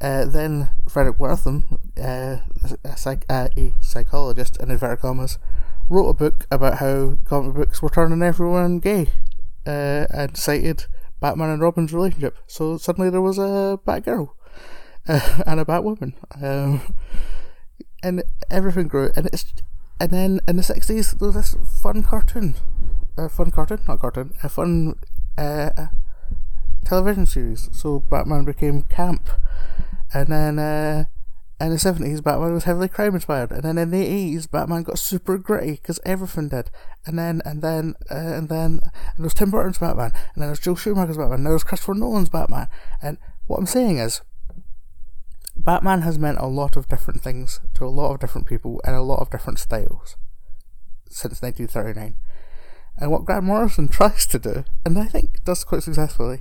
Uh, 0.00 0.24
then 0.26 0.68
Fredric 0.88 1.18
Wertham, 1.18 1.80
uh, 1.98 2.38
a, 2.84 2.96
psych- 2.96 3.26
uh, 3.28 3.48
a 3.56 3.74
psychologist 3.80 4.56
in 4.58 4.70
inverted 4.70 5.00
commas, 5.00 5.38
wrote 5.88 6.08
a 6.08 6.14
book 6.14 6.46
about 6.52 6.78
how 6.78 7.18
comic 7.24 7.54
books 7.54 7.82
were 7.82 7.90
turning 7.90 8.22
everyone 8.22 8.78
gay 8.78 9.08
uh, 9.66 10.06
and 10.10 10.36
cited 10.36 10.86
Batman 11.20 11.50
and 11.50 11.62
Robin's 11.62 11.92
relationship. 11.92 12.38
So 12.46 12.78
suddenly 12.78 13.10
there 13.10 13.20
was 13.20 13.38
a 13.38 13.80
Batgirl 13.84 14.30
uh, 15.08 15.42
and 15.46 15.58
a 15.58 15.64
Batwoman, 15.64 16.14
um, 16.40 16.94
and 18.04 18.22
everything 18.52 18.86
grew. 18.86 19.10
And 19.16 19.26
it's 19.32 19.52
and 19.98 20.10
then 20.10 20.40
in 20.46 20.56
the 20.56 20.62
sixties 20.62 21.12
there 21.12 21.26
was 21.30 21.34
this 21.34 21.56
fun 21.82 22.04
cartoon, 22.04 22.54
a 23.16 23.28
fun 23.28 23.50
cartoon, 23.50 23.80
not 23.86 24.00
cartoon, 24.00 24.34
a 24.42 24.48
fun 24.48 24.94
uh, 25.38 25.70
television 26.84 27.26
series, 27.26 27.68
so 27.72 28.00
Batman 28.00 28.44
became 28.44 28.82
camp. 28.82 29.28
And 30.12 30.28
then 30.28 30.58
uh, 30.58 31.04
in 31.60 31.70
the 31.70 31.76
70s, 31.76 32.22
Batman 32.22 32.52
was 32.52 32.64
heavily 32.64 32.88
crime 32.88 33.14
inspired. 33.14 33.50
And 33.52 33.62
then 33.62 33.78
in 33.78 33.90
the 33.90 34.04
80s, 34.04 34.50
Batman 34.50 34.82
got 34.82 34.98
super 34.98 35.38
gritty 35.38 35.72
because 35.72 36.00
everything 36.04 36.48
did. 36.48 36.70
And 37.06 37.18
then, 37.18 37.42
and 37.44 37.62
then, 37.62 37.94
uh, 38.10 38.14
and 38.14 38.48
then, 38.48 38.80
and 38.82 39.18
there 39.18 39.24
was 39.24 39.34
Tim 39.34 39.50
Burton's 39.50 39.78
Batman. 39.78 40.12
And 40.12 40.36
then 40.36 40.42
there 40.42 40.50
was 40.50 40.60
Joe 40.60 40.74
Schumacher's 40.74 41.16
Batman. 41.16 41.38
And 41.38 41.46
there 41.46 41.52
was 41.52 41.64
Christopher 41.64 41.94
Nolan's 41.94 42.28
Batman. 42.28 42.68
And 43.02 43.18
what 43.46 43.58
I'm 43.58 43.66
saying 43.66 43.98
is, 43.98 44.20
Batman 45.56 46.02
has 46.02 46.18
meant 46.18 46.38
a 46.38 46.46
lot 46.46 46.76
of 46.76 46.88
different 46.88 47.22
things 47.22 47.60
to 47.74 47.84
a 47.84 47.88
lot 47.88 48.12
of 48.12 48.20
different 48.20 48.46
people 48.46 48.80
in 48.86 48.92
a 48.92 49.02
lot 49.02 49.20
of 49.20 49.30
different 49.30 49.58
styles 49.58 50.16
since 51.08 51.40
1939. 51.40 52.16
And 52.96 53.10
what 53.10 53.24
Grant 53.24 53.44
Morrison 53.44 53.88
tries 53.90 54.26
to 54.26 54.38
do, 54.38 54.64
and 54.84 54.98
I 54.98 55.06
think 55.06 55.44
does 55.44 55.64
quite 55.64 55.82
successfully, 55.82 56.38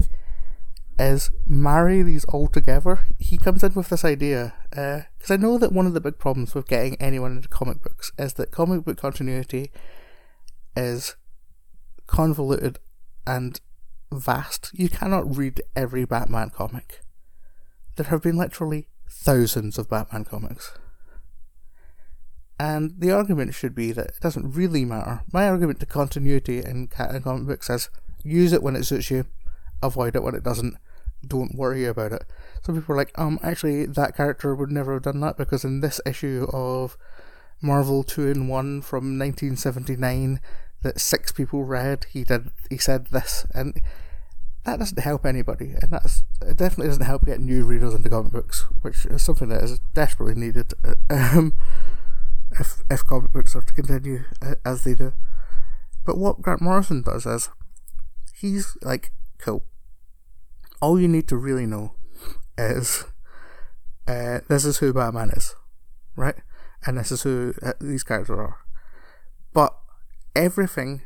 is 1.00 1.31
marry 1.48 2.03
these 2.03 2.25
all 2.25 2.48
together. 2.48 3.00
He 3.19 3.38
comes 3.38 3.63
in 3.63 3.74
with 3.74 3.89
this 3.89 4.05
idea, 4.05 4.53
because 4.69 5.31
uh, 5.31 5.33
I 5.33 5.38
know 5.38 5.57
that 5.57 5.72
one 5.72 5.88
of 5.88 5.93
the 5.93 6.01
big 6.01 6.19
problems 6.19 6.53
with 6.53 6.67
getting 6.67 6.95
anyone 7.01 7.31
into 7.31 7.48
comic 7.48 7.81
books 7.81 8.12
is 8.17 8.33
that 8.33 8.51
comic 8.51 8.86
book 8.86 8.98
continuity 8.98 9.72
is 10.75 11.15
convoluted 12.07 12.79
and 13.25 13.60
vast. 14.12 14.69
You 14.74 14.89
cannot 14.89 15.36
read 15.36 15.62
every 15.75 16.05
Batman 16.05 16.51
comic. 16.51 17.01
There 17.95 18.07
have 18.07 18.22
been 18.22 18.38
literally 18.38 18.88
thousands 19.10 19.77
of 19.77 19.89
Batman 19.89 20.25
comics. 20.25 20.74
And 22.60 22.95
the 23.00 23.12
argument 23.12 23.53
should 23.53 23.75
be 23.75 23.91
that 23.91 24.07
it 24.07 24.19
doesn't 24.22 24.51
really 24.51 24.86
matter. 24.86 25.22
My 25.31 25.48
argument 25.50 25.79
to 25.79 25.86
continuity 25.86 26.60
in, 26.60 26.88
comic 26.88 27.24
books 27.24 27.69
is 27.69 27.89
use 28.24 28.53
it 28.53 28.63
when 28.63 28.75
it 28.75 28.86
suits 28.86 29.10
you, 29.10 29.25
avoid 29.81 30.15
it 30.15 30.24
when 30.24 30.36
it 30.36 30.43
doesn't, 30.43 30.77
don't 31.25 31.55
worry 31.55 31.86
about 31.86 32.13
it. 32.13 32.24
Some 32.62 32.75
people 32.75 32.93
are 32.93 32.98
like, 32.98 33.12
um, 33.17 33.39
actually, 33.41 33.86
that 33.86 34.15
character 34.15 34.53
would 34.55 34.72
never 34.72 34.93
have 34.93 35.03
done 35.03 35.19
that 35.22 35.38
because 35.38 35.65
in 35.65 35.81
this 35.81 36.00
issue 36.05 36.48
of 36.53 36.98
Marvel 37.62 38.03
2 38.03 38.27
in 38.27 38.48
1 38.48 38.81
from 38.81 39.17
1979 39.17 40.39
that 40.83 41.00
six 41.00 41.31
people 41.31 41.63
read, 41.63 42.05
he 42.12 42.24
did, 42.24 42.51
he 42.69 42.77
said 42.77 43.07
this. 43.07 43.48
And 43.53 43.81
that 44.63 44.79
doesn't 44.79 45.00
help 45.00 45.25
anybody, 45.25 45.75
and 45.81 45.91
that's 45.91 46.24
it 46.41 46.57
definitely 46.57 46.88
doesn't 46.88 47.05
help 47.05 47.25
get 47.25 47.41
new 47.41 47.65
readers 47.65 47.93
into 47.93 48.10
comic 48.10 48.31
books, 48.31 48.65
which 48.81 49.05
is 49.05 49.22
something 49.22 49.50
that 49.50 49.63
is 49.63 49.79
desperately 49.93 50.36
needed. 50.36 50.74
Um, 51.10 51.53
if 52.60 52.81
if 52.89 53.05
comic 53.05 53.31
books 53.31 53.55
are 53.55 53.62
to 53.62 53.74
continue 53.74 54.24
uh, 54.41 54.55
as 54.65 54.83
they 54.83 54.95
do, 54.95 55.13
but 56.05 56.17
what 56.17 56.41
Grant 56.41 56.62
Morrison 56.62 57.01
does 57.01 57.25
is 57.25 57.50
he's 58.33 58.77
like, 58.81 59.12
cool. 59.38 59.63
All 60.81 61.00
you 61.00 61.07
need 61.07 61.27
to 61.29 61.38
really 61.38 61.65
know 61.65 61.93
is 62.57 63.05
uh, 64.07 64.39
this 64.50 64.65
is 64.65 64.77
who 64.77 64.93
Batman 64.93 65.29
is, 65.29 65.55
right? 66.15 66.36
And 66.86 66.98
this 66.98 67.12
is 67.12 67.24
who 67.24 67.53
uh, 67.62 67.74
these 67.79 68.03
characters 68.03 68.38
are. 68.38 68.57
But 69.53 69.77
everything 70.36 71.01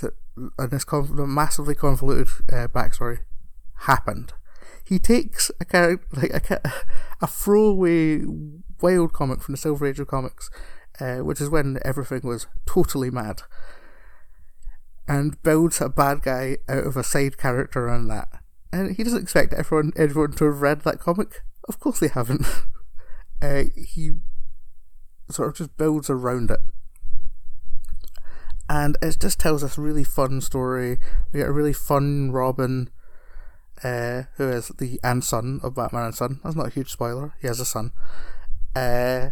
that 0.00 0.14
and 0.58 0.70
this 0.70 0.86
massively 0.90 1.74
convoluted 1.74 2.28
uh, 2.52 2.68
backstory 2.68 3.20
happened. 3.80 4.32
He 4.92 4.98
takes 4.98 5.50
a 5.58 5.64
character 5.64 6.06
like 6.12 6.50
a, 6.50 6.60
a 7.22 7.26
throwaway 7.26 8.26
wild 8.82 9.14
comic 9.14 9.40
from 9.40 9.54
the 9.54 9.58
Silver 9.58 9.86
Age 9.86 9.98
of 10.00 10.08
comics, 10.08 10.50
uh, 11.00 11.20
which 11.20 11.40
is 11.40 11.48
when 11.48 11.78
everything 11.82 12.20
was 12.24 12.46
totally 12.66 13.10
mad, 13.10 13.40
and 15.08 15.42
builds 15.42 15.80
a 15.80 15.88
bad 15.88 16.20
guy 16.20 16.58
out 16.68 16.84
of 16.84 16.98
a 16.98 17.02
side 17.02 17.38
character 17.38 17.88
and 17.88 18.10
that. 18.10 18.28
And 18.70 18.94
he 18.94 19.02
doesn't 19.02 19.22
expect 19.22 19.54
everyone 19.54 19.92
everyone 19.96 20.32
to 20.32 20.44
have 20.44 20.60
read 20.60 20.82
that 20.82 21.00
comic. 21.00 21.40
Of 21.66 21.80
course 21.80 21.98
they 21.98 22.08
haven't. 22.08 22.44
uh, 23.40 23.62
he 23.74 24.10
sort 25.30 25.48
of 25.48 25.56
just 25.56 25.78
builds 25.78 26.10
around 26.10 26.50
it 26.50 26.60
and 28.68 28.98
it 29.00 29.18
just 29.20 29.40
tells 29.40 29.62
this 29.62 29.78
really 29.78 30.04
fun 30.04 30.42
story. 30.42 30.98
We 31.32 31.40
get 31.40 31.48
a 31.48 31.52
really 31.52 31.72
fun 31.72 32.30
Robin, 32.30 32.90
uh, 33.82 34.24
who 34.36 34.48
is 34.48 34.68
the 34.68 34.98
and 35.02 35.24
son 35.24 35.60
of 35.62 35.74
Batman 35.74 36.06
and 36.06 36.14
Son. 36.14 36.40
That's 36.42 36.56
not 36.56 36.68
a 36.68 36.70
huge 36.70 36.90
spoiler. 36.90 37.34
He 37.40 37.46
has 37.46 37.60
a 37.60 37.64
son. 37.64 37.92
Uh, 38.74 39.30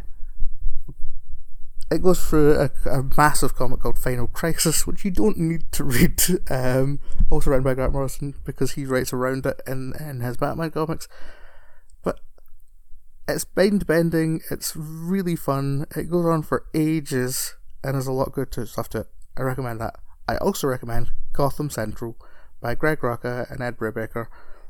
it 1.90 2.02
goes 2.02 2.25
through 2.25 2.54
a, 2.54 2.71
a, 2.88 3.02
massive 3.16 3.57
comic 3.57 3.80
called 3.80 3.99
Final 3.99 4.28
Crisis, 4.28 4.87
which 4.87 5.04
you 5.04 5.11
don't 5.11 5.38
need 5.38 5.71
to 5.73 5.85
read. 5.85 6.23
Um, 6.50 7.00
also 7.30 7.50
written 7.50 7.64
by 7.64 7.75
Grant 7.75 7.92
Morrison 7.92 8.35
because 8.45 8.73
he 8.73 8.85
writes 8.85 9.12
around 9.12 9.47
it 9.47 9.61
in, 9.66 9.92
in 9.99 10.21
his 10.21 10.37
Batman 10.37 10.71
comics. 10.71 11.09
But 12.02 12.21
it's 13.28 13.47
mind 13.57 13.87
bending. 13.87 14.40
It's 14.50 14.75
really 14.76 15.37
fun. 15.37 15.87
It 15.97 16.11
goes 16.11 16.26
on 16.26 16.42
for 16.42 16.66
ages 16.75 17.57
and 17.83 17.95
there's 17.95 18.07
a 18.07 18.12
lot 18.12 18.28
of 18.28 18.33
good 18.35 18.69
stuff 18.69 18.88
to 18.90 19.00
it. 19.00 19.07
I 19.37 19.42
recommend 19.42 19.80
that. 19.80 19.97
I 20.28 20.37
also 20.37 20.66
recommend 20.66 21.12
Gotham 21.33 21.71
Central 21.71 22.16
by 22.61 22.75
Greg 22.75 23.00
Rucka 23.00 23.50
and 23.50 23.62
Ed 23.62 23.76
Brubaker 23.76 24.26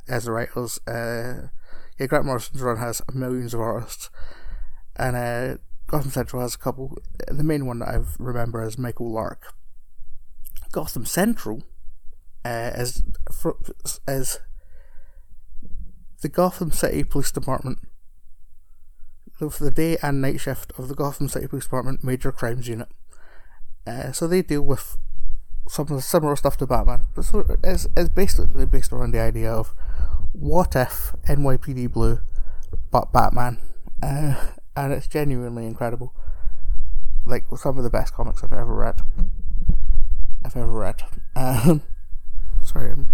as 0.08 0.24
the 0.24 0.32
writers. 0.32 0.78
Uh, 0.86 1.48
yeah, 1.98 2.06
Grant 2.06 2.24
Morrison's 2.24 2.62
run 2.62 2.78
has 2.78 3.02
millions 3.12 3.54
of 3.54 3.60
artists, 3.60 4.10
and 4.96 5.16
uh, 5.16 5.56
Gotham 5.86 6.10
Central 6.10 6.42
has 6.42 6.54
a 6.54 6.58
couple. 6.58 6.98
The 7.28 7.44
main 7.44 7.66
one 7.66 7.80
that 7.80 7.88
I 7.88 8.00
remember 8.18 8.62
is 8.62 8.78
Michael 8.78 9.12
Lark. 9.12 9.54
Gotham 10.72 11.04
Central 11.04 11.62
uh, 12.44 12.70
is 12.74 13.02
the 16.22 16.28
Gotham 16.28 16.70
City 16.70 17.02
Police 17.04 17.32
Department 17.32 17.78
for 19.38 19.64
the 19.64 19.70
day 19.70 19.96
and 20.02 20.20
night 20.20 20.38
shift 20.40 20.72
of 20.78 20.88
the 20.88 20.94
Gotham 20.94 21.28
City 21.28 21.46
Police 21.46 21.64
Department 21.64 22.04
Major 22.04 22.30
Crimes 22.30 22.68
Unit. 22.68 22.88
Uh, 23.86 24.12
so 24.12 24.26
they 24.26 24.42
deal 24.42 24.62
with 24.62 24.98
some 25.70 26.00
similar 26.00 26.34
stuff 26.34 26.56
to 26.56 26.66
Batman. 26.66 27.02
So 27.22 27.46
it's, 27.62 27.86
it's 27.96 28.08
basically 28.08 28.66
based 28.66 28.92
around 28.92 29.12
the 29.12 29.20
idea 29.20 29.52
of 29.52 29.72
what 30.32 30.74
if 30.74 31.14
NYPD 31.28 31.92
Blue 31.92 32.18
but 32.90 33.12
Batman? 33.12 33.58
Uh, 34.02 34.48
and 34.74 34.92
it's 34.92 35.06
genuinely 35.06 35.66
incredible. 35.66 36.12
Like 37.24 37.44
some 37.56 37.78
of 37.78 37.84
the 37.84 37.90
best 37.90 38.14
comics 38.14 38.42
I've 38.42 38.52
ever 38.52 38.74
read. 38.74 39.00
I've 40.44 40.56
ever 40.56 40.72
read. 40.72 41.02
Um, 41.36 41.82
sorry, 42.64 42.90
I'm 42.90 43.06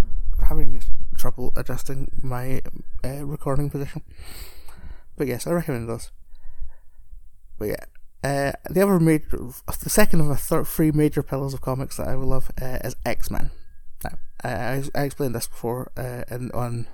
having 0.49 0.81
trouble 1.15 1.53
adjusting 1.57 2.11
my 2.23 2.63
uh, 3.05 3.27
recording 3.27 3.69
position. 3.69 4.01
But 5.17 5.27
yes, 5.27 5.47
I 5.47 5.51
recommend 5.51 5.91
those. 5.91 6.11
But 7.59 7.69
yeah, 7.69 7.85
uh, 8.27 8.53
the 8.69 8.83
other 8.83 8.99
major, 8.99 9.39
the 9.81 9.91
second 9.91 10.21
of 10.21 10.27
the 10.27 10.37
third, 10.37 10.67
three 10.67 10.91
major 10.91 11.23
pillars 11.23 11.55
of 11.55 11.61
comics 11.61 11.97
that 11.97 12.09
I 12.09 12.15
love 12.15 12.51
uh, 12.61 12.79
is 12.83 12.97
X 13.05 13.31
Men. 13.31 13.51
Now, 14.03 14.19
I, 14.43 14.83
I 14.95 15.03
explained 15.05 15.35
this 15.35 15.47
before 15.47 15.93
uh, 15.97 16.25
in, 16.35 16.51
on 16.51 16.87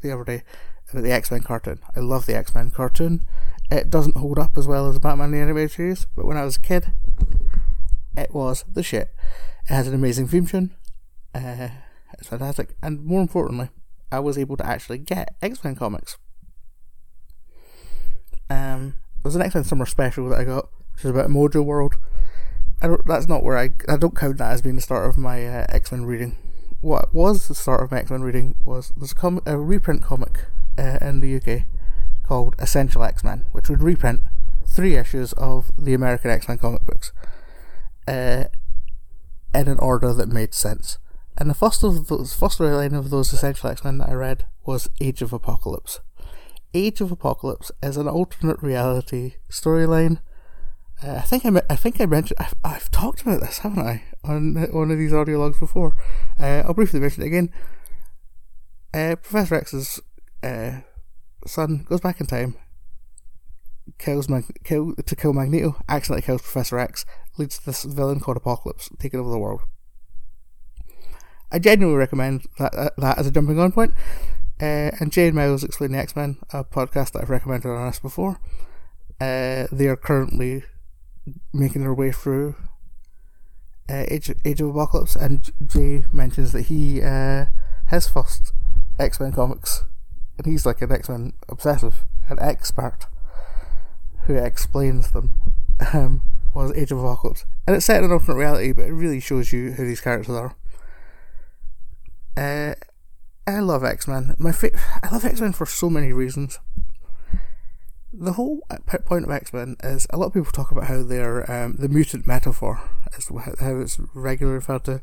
the 0.00 0.12
other 0.12 0.24
day 0.24 0.42
about 0.90 1.02
the 1.02 1.12
X 1.12 1.30
Men 1.30 1.42
cartoon. 1.42 1.80
I 1.94 2.00
love 2.00 2.24
the 2.24 2.36
X 2.36 2.54
Men 2.54 2.70
cartoon. 2.70 3.26
It 3.70 3.90
doesn't 3.90 4.16
hold 4.16 4.38
up 4.38 4.56
as 4.56 4.66
well 4.66 4.88
as 4.88 4.94
the 4.94 5.00
Batman 5.00 5.30
the 5.30 5.38
Animated 5.38 5.72
Series, 5.72 6.06
but 6.16 6.24
when 6.24 6.38
I 6.38 6.44
was 6.44 6.56
a 6.56 6.60
kid, 6.60 6.92
it 8.16 8.32
was 8.32 8.64
the 8.72 8.82
shit. 8.82 9.14
It 9.68 9.74
has 9.74 9.88
an 9.88 9.94
amazing 9.94 10.28
theme 10.28 10.46
tune. 10.46 10.74
Uh, 11.34 11.68
it's 12.18 12.28
fantastic, 12.28 12.74
and 12.82 13.04
more 13.04 13.20
importantly, 13.20 13.68
I 14.10 14.20
was 14.20 14.38
able 14.38 14.56
to 14.56 14.66
actually 14.66 14.98
get 14.98 15.36
X 15.42 15.62
Men 15.62 15.76
comics. 15.76 16.16
Um, 18.48 18.94
was 19.22 19.36
an 19.36 19.42
X 19.42 19.54
Men 19.54 19.64
Summer 19.64 19.84
Special 19.84 20.30
that 20.30 20.40
I 20.40 20.44
got, 20.44 20.70
which 20.98 21.04
is 21.04 21.10
about 21.12 21.30
Mojo 21.30 21.64
World. 21.64 21.96
I 22.82 22.88
don't. 22.88 23.06
That's 23.06 23.28
not 23.28 23.44
where 23.44 23.56
I. 23.56 23.70
I 23.88 23.96
don't 23.96 24.16
count 24.16 24.38
that 24.38 24.50
as 24.50 24.62
being 24.62 24.74
the 24.74 24.82
start 24.82 25.08
of 25.08 25.16
my 25.16 25.46
uh, 25.46 25.66
X 25.68 25.92
Men 25.92 26.04
reading. 26.04 26.36
What 26.80 27.14
was 27.14 27.46
the 27.46 27.54
start 27.54 27.84
of 27.84 27.92
my 27.92 28.00
X 28.00 28.10
Men 28.10 28.22
reading 28.22 28.56
was 28.64 28.92
there's 28.96 29.12
a, 29.12 29.14
com- 29.14 29.40
a 29.46 29.56
reprint 29.56 30.02
comic 30.02 30.46
uh, 30.76 30.98
in 31.00 31.20
the 31.20 31.36
UK 31.36 31.66
called 32.24 32.56
Essential 32.58 33.04
X 33.04 33.22
Men, 33.22 33.44
which 33.52 33.68
would 33.68 33.80
reprint 33.80 34.22
three 34.66 34.96
issues 34.96 35.32
of 35.34 35.70
the 35.78 35.94
American 35.94 36.32
X 36.32 36.48
Men 36.48 36.58
comic 36.58 36.84
books 36.84 37.12
uh, 38.08 38.44
in 39.54 39.68
an 39.68 39.78
order 39.78 40.12
that 40.12 40.28
made 40.28 40.52
sense. 40.52 40.98
And 41.36 41.48
the 41.48 41.54
first 41.54 41.84
of 41.84 42.08
those, 42.08 42.34
first 42.34 42.58
line 42.58 42.94
of 42.94 43.10
those 43.10 43.32
Essential 43.32 43.70
X 43.70 43.84
Men 43.84 43.98
that 43.98 44.08
I 44.08 44.14
read 44.14 44.46
was 44.66 44.90
Age 45.00 45.22
of 45.22 45.32
Apocalypse. 45.32 46.00
Age 46.74 47.00
of 47.00 47.12
Apocalypse 47.12 47.70
is 47.84 47.96
an 47.96 48.08
alternate 48.08 48.60
reality 48.60 49.34
storyline. 49.48 50.18
I 51.02 51.20
think 51.20 51.46
I, 51.46 51.62
I 51.70 51.76
think 51.76 52.00
I 52.00 52.06
mentioned 52.06 52.38
I've, 52.40 52.54
I've 52.64 52.90
talked 52.90 53.22
about 53.22 53.40
this, 53.40 53.58
haven't 53.58 53.86
I, 53.86 54.02
on 54.24 54.54
one 54.72 54.90
of 54.90 54.98
these 54.98 55.12
audio 55.12 55.38
logs 55.38 55.58
before? 55.58 55.96
Uh, 56.40 56.62
I'll 56.64 56.74
briefly 56.74 57.00
mention 57.00 57.22
it 57.22 57.26
again. 57.26 57.52
Uh, 58.92 59.16
Professor 59.16 59.54
X's 59.54 60.00
uh, 60.42 60.80
son 61.46 61.86
goes 61.88 62.00
back 62.00 62.20
in 62.20 62.26
time, 62.26 62.56
kills 63.98 64.28
Mag- 64.28 64.64
kill 64.64 64.94
to 64.94 65.16
kill 65.16 65.32
Magneto, 65.32 65.76
accidentally 65.88 66.22
kills 66.22 66.42
Professor 66.42 66.78
X, 66.78 67.04
leads 67.36 67.58
to 67.58 67.66
this 67.66 67.84
villain 67.84 68.18
called 68.18 68.36
Apocalypse 68.36 68.88
taking 68.98 69.20
over 69.20 69.30
the 69.30 69.38
world. 69.38 69.62
I 71.52 71.58
genuinely 71.58 71.98
recommend 71.98 72.46
that 72.58 72.74
uh, 72.74 72.90
that 72.98 73.18
as 73.18 73.26
a 73.26 73.30
jumping 73.30 73.58
on 73.58 73.72
point. 73.72 73.94
Uh, 74.60 74.90
and 74.98 75.12
Jay 75.12 75.28
and 75.28 75.36
Miles 75.36 75.62
Explain 75.62 75.92
the 75.92 75.98
X 75.98 76.16
Men, 76.16 76.38
a 76.52 76.64
podcast 76.64 77.12
that 77.12 77.22
I've 77.22 77.30
recommended 77.30 77.68
on 77.68 77.86
us 77.86 78.00
before. 78.00 78.40
Uh, 79.20 79.66
they 79.70 79.86
are 79.86 79.96
currently 79.96 80.64
making 81.52 81.82
their 81.82 81.94
way 81.94 82.12
through 82.12 82.54
uh, 83.90 84.04
Age, 84.08 84.32
Age 84.44 84.60
of 84.60 84.68
Apocalypse, 84.68 85.16
and 85.16 85.50
Jay 85.66 86.04
mentions 86.12 86.52
that 86.52 86.62
he 86.62 87.02
uh, 87.02 87.46
his 87.88 88.08
first 88.08 88.52
X 88.98 89.18
Men 89.20 89.32
comics, 89.32 89.84
and 90.36 90.46
he's 90.46 90.66
like 90.66 90.82
an 90.82 90.92
X 90.92 91.08
Men 91.08 91.32
obsessive, 91.48 92.06
an 92.28 92.38
expert 92.40 93.06
who 94.24 94.34
explains 94.34 95.12
them, 95.12 95.40
um, 95.94 96.22
was 96.54 96.72
Age 96.76 96.92
of 96.92 96.98
Apocalypse, 96.98 97.46
and 97.66 97.76
it's 97.76 97.86
set 97.86 97.98
in 97.98 98.04
an 98.04 98.12
alternate 98.12 98.36
reality, 98.36 98.72
but 98.72 98.84
it 98.86 98.92
really 98.92 99.20
shows 99.20 99.52
you 99.52 99.72
who 99.72 99.86
these 99.86 100.00
characters 100.00 100.34
are. 100.34 100.54
Uh, 102.36 102.74
I 103.46 103.60
love 103.60 103.82
X 103.82 104.06
Men. 104.06 104.34
My 104.38 104.52
fa- 104.52 104.78
I 105.02 105.08
love 105.10 105.24
X 105.24 105.40
Men 105.40 105.54
for 105.54 105.64
so 105.64 105.88
many 105.88 106.12
reasons. 106.12 106.60
The 108.12 108.32
whole 108.32 108.62
point 109.04 109.24
of 109.24 109.30
X 109.30 109.52
Men 109.52 109.76
is 109.82 110.06
a 110.10 110.16
lot 110.16 110.26
of 110.26 110.34
people 110.34 110.50
talk 110.50 110.70
about 110.70 110.84
how 110.86 111.02
they're 111.02 111.50
um, 111.50 111.76
the 111.78 111.88
mutant 111.88 112.26
metaphor 112.26 112.80
is 113.16 113.28
how 113.60 113.78
it's 113.78 113.98
regularly 114.14 114.56
referred 114.56 114.84
to. 114.84 115.02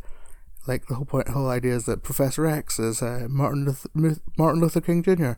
Like 0.67 0.87
the 0.87 0.95
whole 0.95 1.05
point, 1.05 1.27
whole 1.27 1.49
idea 1.49 1.75
is 1.75 1.85
that 1.85 2.01
Professor 2.01 2.47
X 2.47 2.79
is 2.79 3.03
uh, 3.03 3.27
Martin 3.29 3.65
Luther, 3.65 4.19
Martin 4.37 4.61
Luther 4.61 4.81
King 4.81 5.03
Jr. 5.03 5.33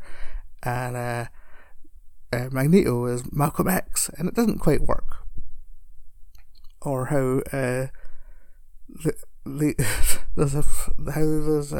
and 0.63 0.95
uh, 0.95 1.25
uh, 2.31 2.47
Magneto 2.51 3.05
is 3.05 3.29
Malcolm 3.33 3.67
X, 3.67 4.09
and 4.17 4.29
it 4.29 4.35
doesn't 4.35 4.59
quite 4.59 4.81
work. 4.81 5.17
Or 6.81 7.07
how 7.07 7.39
uh, 7.51 7.87
the, 8.87 9.13
the 9.45 10.19
there's 10.37 10.55
a 10.55 10.61
how 10.61 11.25
there's 11.25 11.73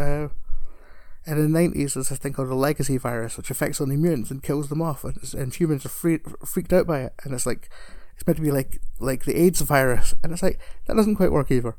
uh, 1.27 1.31
in 1.31 1.41
the 1.41 1.59
nineties 1.59 1.93
there's 1.93 2.09
this 2.09 2.19
thing 2.19 2.33
called 2.33 2.49
a 2.49 2.55
legacy 2.55 2.97
virus 2.97 3.37
which 3.37 3.51
affects 3.51 3.81
only 3.81 3.97
mutants 3.97 4.31
and 4.31 4.43
kills 4.43 4.69
them 4.69 4.81
off, 4.81 5.03
and, 5.03 5.17
and 5.33 5.53
humans 5.53 5.85
are 5.85 5.89
free, 5.89 6.19
freaked 6.45 6.73
out 6.73 6.87
by 6.87 7.01
it, 7.01 7.13
and 7.23 7.33
it's 7.33 7.45
like 7.45 7.69
it's 8.15 8.25
meant 8.25 8.37
to 8.37 8.43
be 8.43 8.51
like 8.51 8.81
like 8.99 9.25
the 9.25 9.37
AIDS 9.37 9.61
virus, 9.61 10.13
and 10.23 10.31
it's 10.31 10.43
like 10.43 10.59
that 10.85 10.95
doesn't 10.95 11.15
quite 11.15 11.31
work 11.31 11.51
either. 11.51 11.75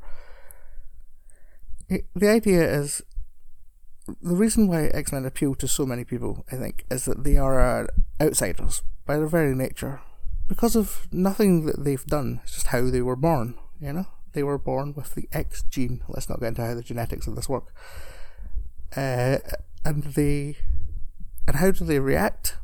It, 1.89 2.05
the 2.15 2.29
idea 2.29 2.61
is 2.61 3.01
the 4.21 4.35
reason 4.35 4.67
why 4.67 4.85
X 4.93 5.11
Men 5.11 5.25
appeal 5.25 5.55
to 5.55 5.67
so 5.67 5.85
many 5.85 6.03
people, 6.03 6.45
I 6.51 6.55
think, 6.55 6.85
is 6.89 7.05
that 7.05 7.23
they 7.23 7.37
are 7.37 7.59
uh, 7.59 7.87
outsiders 8.21 8.83
by 9.05 9.17
their 9.17 9.27
very 9.27 9.55
nature, 9.55 10.01
because 10.47 10.75
of 10.75 11.07
nothing 11.11 11.65
that 11.65 11.83
they've 11.83 12.05
done. 12.05 12.41
It's 12.43 12.53
just 12.53 12.67
how 12.67 12.89
they 12.89 13.01
were 13.01 13.15
born. 13.15 13.55
You 13.81 13.93
know, 13.93 14.05
they 14.33 14.43
were 14.43 14.57
born 14.57 14.93
with 14.95 15.15
the 15.15 15.27
X 15.31 15.63
gene. 15.63 16.03
Let's 16.07 16.29
not 16.29 16.39
get 16.39 16.49
into 16.49 16.65
how 16.65 16.75
the 16.75 16.83
genetics 16.83 17.27
of 17.27 17.35
this 17.35 17.49
work. 17.49 17.73
Uh, 18.95 19.37
and 19.85 20.03
they, 20.03 20.57
and 21.47 21.57
how 21.57 21.71
do 21.71 21.85
they 21.85 21.99
react? 21.99 22.57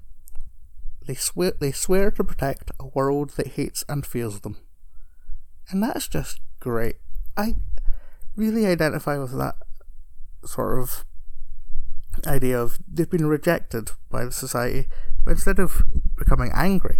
They 1.06 1.14
swear 1.14 1.54
they 1.60 1.72
swear 1.72 2.10
to 2.12 2.24
protect 2.24 2.72
a 2.80 2.88
world 2.88 3.32
that 3.32 3.48
hates 3.48 3.84
and 3.88 4.06
fears 4.06 4.40
them. 4.40 4.58
And 5.70 5.84
that's 5.84 6.08
just 6.08 6.40
great. 6.60 6.96
I 7.38 7.56
really 8.36 8.66
identify 8.66 9.18
with 9.18 9.38
that 9.38 9.56
sort 10.44 10.80
of 10.80 11.06
idea 12.26 12.60
of 12.60 12.78
they've 12.88 13.10
been 13.10 13.28
rejected 13.28 13.92
by 14.10 14.26
the 14.26 14.32
society, 14.32 14.88
but 15.24 15.32
instead 15.32 15.60
of 15.60 15.84
becoming 16.18 16.52
angry, 16.54 17.00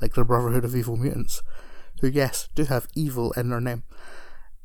like 0.00 0.14
the 0.14 0.24
Brotherhood 0.24 0.64
of 0.64 0.74
Evil 0.74 0.96
Mutants, 0.96 1.42
who, 2.00 2.08
yes, 2.08 2.48
do 2.54 2.64
have 2.64 2.88
evil 2.94 3.32
in 3.32 3.50
their 3.50 3.60
name, 3.60 3.82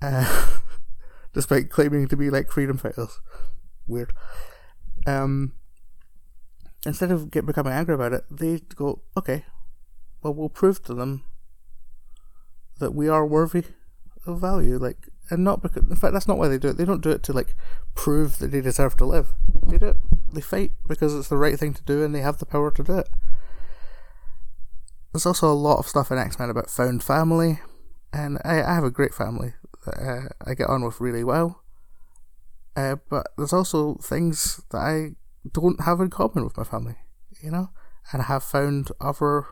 uh, 0.02 0.58
despite 1.34 1.70
claiming 1.70 2.08
to 2.08 2.18
be 2.18 2.30
like 2.30 2.52
freedom 2.52 2.78
fighters. 2.78 3.20
Weird. 3.88 4.14
Um, 5.06 5.54
instead 6.86 7.12
of 7.12 7.32
get 7.32 7.46
becoming 7.46 7.74
angry 7.74 7.96
about 7.96 8.14
it, 8.14 8.24
they 8.30 8.60
go, 8.76 9.02
okay, 9.18 9.46
well, 10.22 10.34
we'll 10.34 10.50
prove 10.50 10.82
to 10.84 10.94
them 10.94 11.24
that 12.80 12.92
we 12.92 13.08
are 13.08 13.26
worthy 13.26 13.64
of 14.26 14.40
value. 14.40 14.78
Like, 14.78 15.10
and 15.30 15.44
not 15.44 15.62
because, 15.62 15.84
in 15.90 15.96
fact, 15.96 16.14
that's 16.14 16.28
not 16.28 16.38
why 16.38 16.48
they 16.48 16.58
do 16.58 16.70
it. 16.70 16.78
They 16.78 16.86
don't 16.86 17.04
do 17.04 17.12
it 17.12 17.24
to 17.24 17.34
like 17.34 17.56
prove 17.96 18.40
that 18.40 18.52
they 18.52 18.62
deserve 18.62 18.98
to 18.98 19.06
live. 19.06 19.30
They 19.66 19.78
do 19.78 19.88
it. 19.88 19.98
They 20.32 20.42
fight 20.42 20.72
because 20.88 21.16
it's 21.16 21.30
the 21.30 21.38
right 21.38 21.58
thing 21.58 21.74
to 21.74 21.84
do, 21.84 22.04
and 22.04 22.14
they 22.14 22.22
have 22.22 22.40
the 22.40 22.46
power 22.46 22.72
to 22.72 22.84
do 22.84 22.98
it. 22.98 23.10
There's 25.12 25.26
also 25.26 25.52
a 25.52 25.54
lot 25.54 25.78
of 25.78 25.88
stuff 25.88 26.12
in 26.12 26.18
X 26.18 26.40
Men 26.40 26.50
about 26.50 26.70
found 26.70 27.04
family, 27.04 27.60
and 28.12 28.40
I, 28.44 28.64
I 28.64 28.74
have 28.74 28.84
a 28.84 28.92
great 28.92 29.14
family 29.14 29.54
that 29.86 29.96
uh, 29.96 30.50
I 30.50 30.56
get 30.56 30.70
on 30.70 30.84
with 30.84 31.00
really 31.00 31.24
well. 31.24 31.63
Uh, 32.76 32.96
but 33.10 33.28
there's 33.38 33.54
also 33.54 33.96
things 33.96 34.64
that 34.72 34.80
I 34.80 35.12
don't 35.52 35.82
have 35.84 36.00
in 36.00 36.10
common 36.10 36.44
with 36.44 36.58
my 36.58 36.64
family, 36.64 36.96
you 37.42 37.52
know, 37.52 37.70
and 38.12 38.22
I 38.22 38.26
have 38.26 38.44
found 38.44 38.92
other 39.00 39.46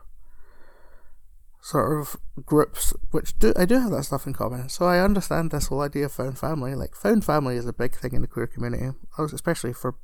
sort 1.63 2.01
of 2.01 2.17
groups 2.43 2.91
which 3.11 3.37
do 3.37 3.53
I 3.55 3.65
do 3.65 3.79
have 3.79 3.91
that 3.91 4.03
stuff 4.03 4.25
in 4.25 4.33
common. 4.33 4.69
So 4.69 4.85
I 4.85 4.99
understand 4.99 5.51
this 5.51 5.67
whole 5.67 5.81
idea 5.81 6.05
of 6.05 6.11
found 6.11 6.39
family. 6.39 6.73
Like 6.73 6.95
found 6.95 7.23
family 7.23 7.55
is 7.55 7.67
a 7.67 7.73
big 7.73 7.95
thing 7.95 8.13
in 8.13 8.21
the 8.21 8.27
queer 8.27 8.47
community, 8.47 8.97
especially 9.17 9.73
for 9.73 9.95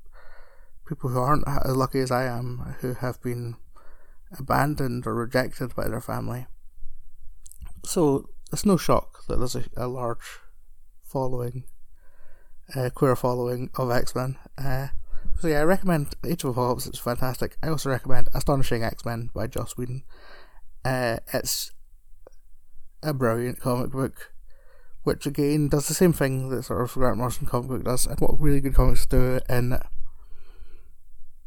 people 0.87 1.09
who 1.09 1.19
aren't 1.19 1.47
as 1.47 1.75
lucky 1.75 1.99
as 1.99 2.11
I 2.11 2.25
am, 2.25 2.75
who 2.81 2.93
have 2.93 3.21
been 3.21 3.55
abandoned 4.37 5.07
or 5.07 5.15
rejected 5.15 5.75
by 5.75 5.87
their 5.87 6.01
family. 6.01 6.47
So 7.83 8.29
it's 8.51 8.65
no 8.65 8.77
shock 8.77 9.25
that 9.27 9.37
there's 9.37 9.55
a, 9.55 9.65
a 9.75 9.87
large 9.87 10.39
following, 11.03 11.63
uh, 12.75 12.89
queer 12.93 13.15
following 13.15 13.69
of 13.75 13.91
X 13.91 14.15
Men. 14.15 14.37
Uh, 14.57 14.87
so 15.39 15.47
yeah, 15.47 15.59
I 15.59 15.63
recommend 15.63 16.15
Age 16.25 16.43
of 16.43 16.51
Apocalypse. 16.51 16.87
It's 16.87 16.99
fantastic. 16.99 17.57
I 17.61 17.69
also 17.69 17.89
recommend 17.89 18.27
Astonishing 18.33 18.83
X 18.83 19.05
Men 19.05 19.29
by 19.33 19.47
Joss 19.47 19.77
Whedon. 19.77 20.03
Uh, 20.83 21.17
it's 21.33 21.71
a 23.03 23.13
brilliant 23.13 23.59
comic 23.59 23.91
book, 23.91 24.31
which 25.03 25.25
again 25.25 25.69
does 25.69 25.87
the 25.87 25.93
same 25.93 26.13
thing 26.13 26.49
that 26.49 26.63
sort 26.63 26.81
of 26.81 26.93
Grant 26.93 27.17
Morrison 27.17 27.45
comic 27.45 27.69
book 27.69 27.83
does, 27.83 28.05
and 28.05 28.19
what 28.19 28.39
really 28.39 28.61
good 28.61 28.75
comics 28.75 29.05
do. 29.05 29.39
In 29.49 29.79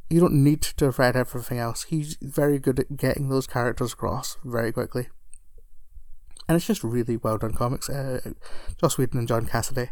you 0.09 0.21
don't 0.21 0.43
need 0.43 0.63
to 0.63 0.87
have 0.87 0.99
read 0.99 1.17
everything 1.17 1.59
else. 1.59 1.85
He's 1.85 2.17
very 2.21 2.59
good 2.59 2.81
at 2.81 2.97
getting 2.97 3.29
those 3.29 3.47
characters 3.47 3.93
across 3.93 4.37
very 4.45 4.73
quickly, 4.73 5.09
and 6.49 6.57
it's 6.57 6.67
just 6.67 6.85
really 6.85 7.17
well 7.17 7.39
done 7.39 7.55
comics. 7.55 7.89
Uh, 7.89 8.33
Joss 8.81 8.99
Whedon 8.99 9.19
and 9.19 9.29
John 9.29 9.47
Cassaday 9.47 9.91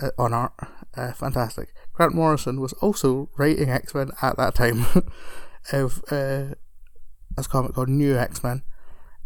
uh, 0.00 0.10
on 0.18 0.32
art. 0.32 0.52
Uh, 0.96 1.12
fantastic. 1.12 1.72
Grant 1.92 2.14
Morrison 2.14 2.60
was 2.60 2.72
also 2.74 3.28
writing 3.36 3.70
X 3.70 3.94
Men 3.94 4.10
at 4.22 4.36
that 4.36 4.54
time 4.54 4.86
of 5.72 6.02
uh, 6.10 6.54
a 7.36 7.44
comic 7.44 7.74
called 7.74 7.88
New 7.88 8.16
X 8.16 8.42
Men, 8.42 8.62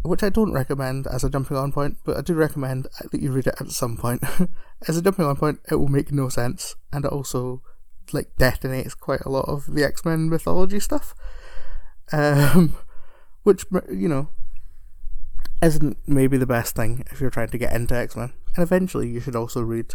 which 0.02 0.22
I 0.22 0.28
don't 0.28 0.52
recommend 0.52 1.06
as 1.06 1.24
a 1.24 1.30
jumping 1.30 1.56
on 1.56 1.72
point, 1.72 1.98
but 2.04 2.16
I 2.16 2.22
do 2.22 2.34
recommend 2.34 2.86
that 3.10 3.20
you 3.20 3.32
read 3.32 3.46
it 3.46 3.54
at 3.60 3.70
some 3.70 3.96
point. 3.96 4.22
as 4.88 4.96
a 4.96 5.02
jumping 5.02 5.24
on 5.24 5.36
point, 5.36 5.60
it 5.70 5.76
will 5.76 5.88
make 5.88 6.12
no 6.12 6.28
sense, 6.28 6.76
and 6.92 7.04
it 7.04 7.12
also 7.12 7.62
like 8.12 8.34
detonates 8.38 8.98
quite 8.98 9.20
a 9.20 9.30
lot 9.30 9.48
of 9.48 9.72
the 9.72 9.84
X 9.84 10.04
Men 10.04 10.28
mythology 10.28 10.80
stuff, 10.80 11.14
um, 12.12 12.74
which 13.42 13.64
you 13.90 14.08
know 14.08 14.28
isn't 15.62 15.98
maybe 16.06 16.36
the 16.36 16.46
best 16.46 16.74
thing 16.74 17.04
if 17.10 17.20
you're 17.20 17.30
trying 17.30 17.50
to 17.50 17.58
get 17.58 17.72
into 17.72 17.94
X 17.94 18.16
Men. 18.16 18.32
And 18.56 18.62
eventually, 18.62 19.08
you 19.08 19.20
should 19.20 19.36
also 19.36 19.60
read 19.62 19.94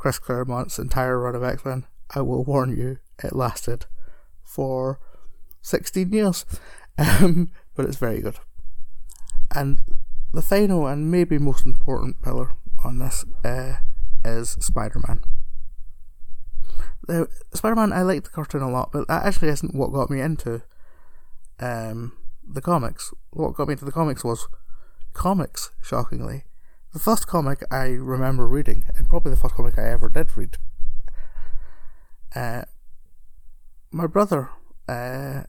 Chris 0.00 0.18
Claremont's 0.18 0.78
entire 0.78 1.18
run 1.18 1.34
of 1.34 1.44
X 1.44 1.62
Men. 1.62 1.84
I 2.14 2.22
will 2.22 2.42
warn 2.42 2.74
you, 2.74 3.00
it 3.22 3.36
lasted 3.36 3.84
for 4.42 4.98
16 5.60 6.10
years, 6.10 6.46
um, 6.98 7.50
but 7.76 7.84
it's 7.84 7.98
very 7.98 8.22
good. 8.22 8.36
And 9.54 9.80
the 10.32 10.40
final 10.40 10.86
and 10.86 11.10
maybe 11.10 11.36
most 11.36 11.66
important 11.66 12.22
pillar 12.22 12.52
on 12.82 12.98
this 12.98 13.26
uh, 13.44 13.74
is 14.24 14.52
Spider 14.52 15.02
Man. 15.06 15.20
Spider 17.52 17.76
Man, 17.76 17.92
I 17.92 18.00
like 18.00 18.24
the 18.24 18.30
cartoon 18.30 18.62
a 18.62 18.70
lot, 18.70 18.92
but 18.92 19.06
that 19.08 19.26
actually 19.26 19.48
isn't 19.48 19.74
what 19.74 19.92
got 19.92 20.08
me 20.08 20.22
into 20.22 20.62
um, 21.58 22.16
the 22.42 22.62
comics. 22.62 23.12
What 23.32 23.52
got 23.52 23.68
me 23.68 23.72
into 23.72 23.84
the 23.84 23.92
comics 23.92 24.24
was 24.24 24.48
comics, 25.12 25.72
shockingly. 25.82 26.44
The 26.92 26.98
first 26.98 27.28
comic 27.28 27.62
I 27.70 27.84
remember 27.86 28.48
reading, 28.48 28.84
and 28.96 29.08
probably 29.08 29.30
the 29.30 29.36
first 29.36 29.54
comic 29.54 29.78
I 29.78 29.88
ever 29.90 30.08
did 30.08 30.36
read, 30.36 30.58
uh, 32.34 32.62
my 33.92 34.08
brother 34.08 34.50
uh, 34.88 35.42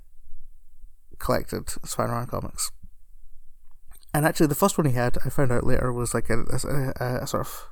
collected 1.17 1.67
Spider-Man 1.83 2.27
comics, 2.27 2.71
and 4.13 4.25
actually 4.25 4.47
the 4.47 4.55
first 4.55 4.77
one 4.77 4.85
he 4.85 4.93
had, 4.93 5.17
I 5.25 5.29
found 5.29 5.51
out 5.51 5.65
later, 5.65 5.91
was 5.91 6.13
like 6.13 6.29
a, 6.29 6.41
a, 6.99 7.23
a 7.23 7.27
sort 7.27 7.47
of 7.47 7.67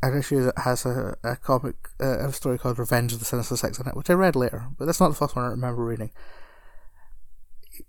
an 0.00 0.16
issue 0.16 0.44
that 0.44 0.58
has 0.58 0.86
a, 0.86 1.16
a 1.24 1.34
comic, 1.34 1.88
a 1.98 2.32
story 2.32 2.58
called 2.58 2.78
Revenge 2.78 3.12
of 3.12 3.18
the 3.18 3.24
Sinister 3.24 3.56
Six 3.56 3.80
in 3.80 3.88
it, 3.88 3.96
which 3.96 4.10
I 4.10 4.12
read 4.12 4.36
later, 4.36 4.68
but 4.78 4.84
that's 4.84 5.00
not 5.00 5.08
the 5.08 5.16
first 5.16 5.34
one 5.34 5.44
I 5.44 5.48
remember 5.48 5.84
reading. 5.84 6.12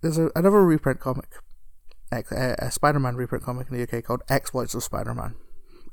There's 0.02 0.18
a, 0.18 0.32
another 0.36 0.66
reprint 0.66 1.00
comic 1.00 1.30
a, 2.12 2.72
Spider-Man 2.72 3.16
reprint 3.16 3.44
comic 3.44 3.68
in 3.70 3.78
the 3.78 3.84
UK 3.84 4.04
called 4.04 4.24
Exploits 4.30 4.74
of 4.74 4.84
Spider-Man, 4.84 5.36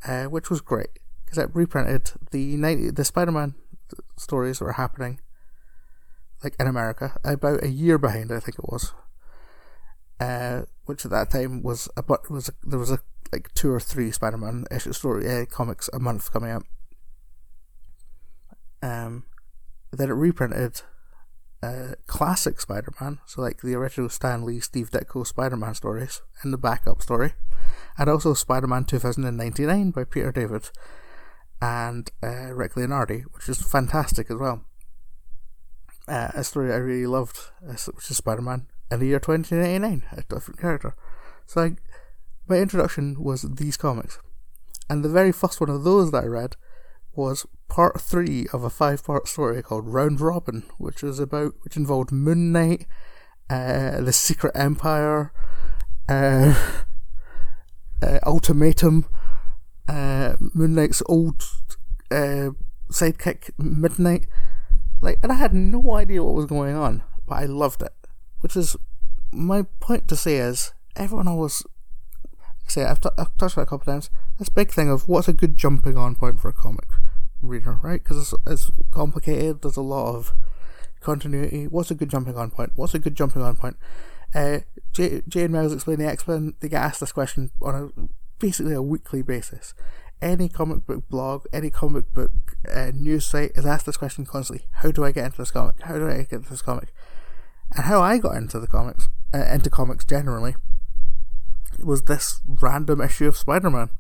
uh, 0.07 0.24
which 0.24 0.50
was 0.50 0.61
great 0.61 0.88
because 1.24 1.38
it 1.38 1.50
reprinted 1.55 2.12
the 2.31 2.57
90, 2.57 2.90
the 2.90 3.05
Spider-Man 3.05 3.55
stories 4.16 4.59
that 4.59 4.64
were 4.64 4.72
happening, 4.72 5.20
like 6.42 6.55
in 6.59 6.66
America, 6.66 7.16
about 7.24 7.62
a 7.62 7.68
year 7.68 7.98
behind. 7.98 8.33
I 8.33 8.40
think 8.40 8.59
it 8.59 8.68
was, 8.68 8.92
uh, 10.20 10.62
which 10.87 11.05
at 11.05 11.11
that 11.11 11.31
time 11.31 11.62
was 11.62 11.88
a 11.96 12.02
but 12.02 12.31
was 12.31 12.48
a, 12.48 12.52
there 12.64 12.79
was 12.79 12.90
a 12.90 13.00
like 13.33 13.52
two 13.55 13.70
or 13.70 13.81
three 13.81 14.11
Spider-Man 14.11 14.66
issue 14.70 14.92
story 14.92 15.29
uh, 15.31 15.46
comics 15.46 15.90
a 15.92 15.98
month 15.98 16.33
coming 16.33 16.50
out. 16.50 16.64
Um, 18.83 19.24
then 19.92 20.11
it 20.11 20.14
reprinted 20.14 20.83
uh, 21.62 21.95
classic 22.07 22.61
Spider-Man, 22.61 23.19
so 23.27 23.40
like 23.40 23.62
the 23.62 23.75
original 23.75 24.09
Stan 24.09 24.45
Lee, 24.45 24.61
Steve 24.61 24.90
Ditko 24.90 25.27
Spider-Man 25.27 25.75
stories, 25.75 26.23
and 26.42 26.53
the 26.53 26.59
backup 26.59 27.03
story, 27.03 27.33
and 27.99 28.09
also 28.09 28.35
Spider-Man 28.35 28.85
2099 28.85 29.90
by 29.90 30.05
Peter 30.05 30.33
David 30.33 30.71
and 31.61 32.11
uh, 32.23 32.53
Rick 32.53 32.75
Leonardi, 32.75 33.23
which 33.33 33.49
is 33.49 33.62
fantastic 33.62 34.31
as 34.31 34.37
well. 34.37 34.64
Uh, 36.07 36.29
a 36.35 36.45
story 36.45 36.73
I 36.73 36.77
really 36.77 37.07
loved, 37.07 37.38
which 37.61 38.11
is 38.11 38.16
Spider-Man 38.16 38.66
in 38.90 39.01
the 39.01 39.07
year 39.07 39.19
2099, 39.19 40.05
a 40.12 40.23
different 40.23 40.61
character. 40.61 40.95
So 41.47 41.61
like, 41.61 41.79
my 42.49 42.59
introduction 42.59 43.23
was 43.23 43.42
these 43.42 43.77
comics, 43.77 44.19
and 44.88 45.05
the 45.05 45.09
very 45.09 45.33
first 45.33 45.61
one 45.61 45.71
of 45.71 45.85
those 45.85 46.12
that 46.12 46.25
I 46.25 46.27
read 46.27 46.57
was 47.14 47.47
part 47.68 48.00
three 48.00 48.46
of 48.52 48.64
a 48.64 48.70
five-part 48.70 49.29
story 49.29 49.62
called 49.62 49.87
Round 49.87 50.20
Robin, 50.20 50.64
which 50.79 51.02
was 51.02 51.18
about 51.18 51.55
which 51.62 51.76
involved 51.76 52.12
Moon 52.12 52.52
Knight, 52.52 52.87
uh, 53.50 54.00
the 54.00 54.12
Secret 54.12 54.52
Empire, 54.55 55.33
uh, 56.09 56.55
uh, 58.02 58.18
Ultimatum, 58.24 59.07
uh, 59.88 60.37
Moon 60.55 60.74
Knight's 60.74 61.02
old 61.07 61.44
uh, 62.11 62.50
sidekick 62.90 63.50
Midnight. 63.59 64.26
Like, 65.00 65.18
and 65.22 65.31
I 65.31 65.37
had 65.37 65.52
no 65.52 65.94
idea 65.94 66.24
what 66.24 66.35
was 66.35 66.46
going 66.46 66.74
on, 66.74 67.02
but 67.26 67.37
I 67.37 67.44
loved 67.44 67.83
it. 67.83 67.92
Which 68.40 68.57
is 68.57 68.76
my 69.33 69.62
point 69.81 70.09
to 70.09 70.16
say 70.16 70.37
is 70.37 70.72
everyone 70.94 71.29
always 71.29 71.64
say 72.66 72.85
I've, 72.85 73.00
t- 73.00 73.11
I've 73.18 73.37
touched 73.37 73.59
on 73.59 73.62
it 73.62 73.66
a 73.66 73.70
couple 73.70 73.92
of 73.92 73.94
times. 73.94 74.11
This 74.38 74.48
big 74.48 74.70
thing 74.70 74.88
of 74.90 75.09
what's 75.09 75.29
a 75.29 75.33
good 75.33 75.57
jumping 75.57 75.96
on 75.96 76.14
point 76.14 76.40
for 76.40 76.48
a 76.48 76.52
comic 76.52 76.88
reader, 77.42 77.79
right? 77.83 78.03
Because 78.03 78.33
it's, 78.33 78.42
it's 78.46 78.70
complicated. 78.90 79.62
There's 79.62 79.77
a 79.77 79.83
lot 79.83 80.14
of 80.14 80.33
continuity. 81.01 81.66
What's 81.66 81.90
a 81.90 81.94
good 81.94 82.11
jumping 82.11 82.37
on 82.37 82.51
point? 82.51 82.72
What's 82.75 82.94
a 82.94 82.99
good 82.99 83.14
jumping 83.14 83.42
on 83.42 83.57
point? 83.57 83.77
Uh, 84.35 84.61
Jay, 84.92 85.22
Jay 85.29 85.44
and 85.44 85.53
Miles 85.53 85.72
explain 85.72 85.99
the 85.99 86.07
X 86.07 86.27
Men. 86.27 86.55
They 86.61 86.68
get 86.68 86.83
asked 86.83 87.01
this 87.01 87.12
question 87.12 87.51
on 87.62 87.75
a 87.75 88.09
basically 88.38 88.75
a 88.75 88.83
weekly 88.83 89.22
basis. 89.22 89.75
Any 90.20 90.49
comic 90.49 90.87
book 90.87 91.09
blog, 91.09 91.46
any 91.53 91.70
comic 91.70 92.12
book 92.12 92.57
uh, 92.72 92.90
news 92.94 93.27
site 93.27 93.53
is 93.55 93.66
asked 93.66 93.87
this 93.87 93.96
question 93.96 94.27
constantly: 94.27 94.66
How 94.72 94.90
do 94.90 95.05
I 95.05 95.12
get 95.12 95.27
into 95.27 95.38
this 95.38 95.51
comic? 95.51 95.81
How 95.83 95.96
do 95.96 96.09
I 96.09 96.16
get 96.22 96.33
into 96.33 96.51
this 96.51 96.62
comic? 96.62 96.92
And 97.75 97.85
how 97.85 98.01
I 98.01 98.18
got 98.18 98.37
into 98.37 98.59
the 98.59 98.66
comics, 98.66 99.09
uh, 99.35 99.44
into 99.53 99.70
comics 99.70 100.05
generally, 100.05 100.55
was 101.83 102.03
this 102.03 102.40
random 102.46 103.01
issue 103.01 103.27
of 103.27 103.37
Spider 103.37 103.70
Man. 103.70 103.90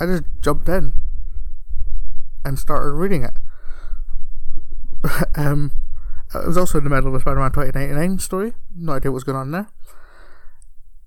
I 0.00 0.06
just 0.06 0.24
jumped 0.40 0.68
in 0.68 0.92
and 2.44 2.58
started 2.58 2.92
reading 2.92 3.24
it. 3.24 3.34
um, 5.36 5.72
I 6.32 6.46
was 6.46 6.56
also 6.56 6.78
in 6.78 6.84
the 6.84 6.90
middle 6.90 7.08
of 7.08 7.14
a 7.14 7.20
Spider 7.20 7.40
Man 7.40 7.52
2099 7.52 8.18
story. 8.18 8.54
No 8.74 8.92
idea 8.92 9.10
what 9.10 9.16
was 9.16 9.24
going 9.24 9.38
on 9.38 9.50
there. 9.50 9.68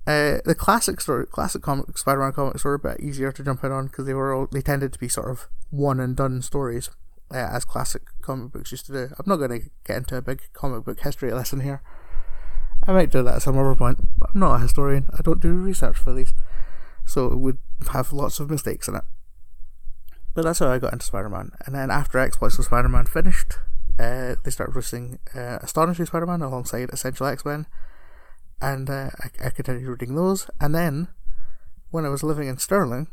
Uh, 0.07 0.39
the 0.45 0.55
classic 0.55 1.01
story, 1.01 1.25
classic 1.27 1.61
comic 1.61 1.97
Spider-Man 1.97 2.31
comics 2.31 2.63
were 2.63 2.75
a 2.75 2.79
bit 2.79 3.01
easier 3.01 3.29
to 3.33 3.43
jump 3.43 3.61
in 3.65 3.73
on 3.73 3.87
because 3.87 4.05
they 4.05 4.13
were 4.13 4.33
all, 4.33 4.47
they 4.49 4.61
tended 4.61 4.93
to 4.93 4.99
be 4.99 5.09
sort 5.09 5.29
of 5.29 5.49
one 5.69 5.99
and 5.99 6.15
done 6.15 6.41
stories, 6.41 6.89
uh, 7.29 7.35
as 7.35 7.65
classic 7.65 8.03
comic 8.21 8.53
books 8.53 8.71
used 8.71 8.85
to 8.85 8.93
do. 8.93 9.13
I'm 9.19 9.25
not 9.25 9.35
going 9.35 9.59
to 9.59 9.69
get 9.83 9.97
into 9.97 10.15
a 10.15 10.21
big 10.21 10.43
comic 10.53 10.85
book 10.85 11.01
history 11.01 11.33
lesson 11.33 11.59
here. 11.59 11.81
I 12.87 12.93
might 12.93 13.11
do 13.11 13.21
that 13.23 13.35
at 13.35 13.41
some 13.41 13.57
other 13.57 13.75
point, 13.75 13.97
but 14.17 14.29
I'm 14.33 14.39
not 14.39 14.55
a 14.55 14.59
historian. 14.59 15.09
I 15.11 15.21
don't 15.21 15.41
do 15.41 15.51
research 15.51 15.97
for 15.97 16.13
these, 16.13 16.33
so 17.07 17.27
it 17.27 17.39
would 17.39 17.57
have 17.93 18.13
lots 18.13 18.39
of 18.39 18.49
mistakes 18.49 18.87
in 18.87 18.95
it. 18.95 19.03
But 20.35 20.43
that's 20.43 20.59
how 20.59 20.67
I 20.67 20.77
got 20.77 20.93
into 20.93 21.05
Spider-Man. 21.05 21.51
And 21.65 21.73
then 21.73 21.89
after 21.89 22.19
Exploits 22.19 22.59
of 22.59 22.65
Spider-Man 22.65 23.05
finished, 23.07 23.53
uh, 23.97 24.35
they 24.43 24.51
started 24.51 24.75
releasing 24.75 25.17
uh, 25.33 25.57
Astonishing 25.61 26.05
Spider-Man 26.05 26.41
alongside 26.41 26.91
Essential 26.91 27.25
X-Men 27.25 27.65
and 28.61 28.89
uh, 28.89 29.09
I, 29.19 29.47
I 29.47 29.49
continued 29.49 29.87
reading 29.87 30.15
those. 30.15 30.49
And 30.59 30.73
then, 30.73 31.07
when 31.91 32.05
I 32.05 32.09
was 32.09 32.23
living 32.23 32.47
in 32.47 32.57
Stirling 32.57 33.07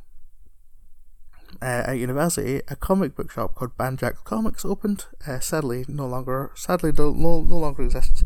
uh, 1.60 1.84
at 1.86 1.98
university, 1.98 2.62
a 2.68 2.76
comic 2.76 3.14
book 3.14 3.30
shop 3.30 3.54
called 3.54 3.76
Banjack 3.76 4.24
Comics 4.24 4.64
opened. 4.64 5.06
Uh, 5.26 5.40
sadly, 5.40 5.84
no 5.88 6.06
longer 6.06 6.50
sadly 6.54 6.92
no, 6.96 7.12
no 7.12 7.56
longer 7.56 7.84
exists. 7.84 8.24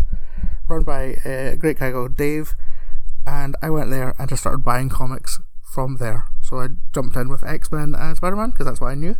Run 0.68 0.82
by 0.82 1.16
a 1.24 1.56
great 1.56 1.78
guy 1.78 1.92
called 1.92 2.16
Dave, 2.16 2.54
and 3.26 3.56
I 3.62 3.70
went 3.70 3.90
there 3.90 4.14
and 4.18 4.28
just 4.28 4.42
started 4.42 4.64
buying 4.64 4.88
comics 4.88 5.40
from 5.78 5.98
there. 5.98 6.26
So 6.42 6.58
I 6.58 6.70
jumped 6.92 7.14
in 7.14 7.28
with 7.28 7.44
X 7.44 7.70
Men 7.70 7.94
and 7.94 8.16
Spider 8.16 8.34
Man 8.34 8.50
because 8.50 8.66
that's 8.66 8.80
what 8.80 8.88
I 8.88 8.96
knew. 8.96 9.14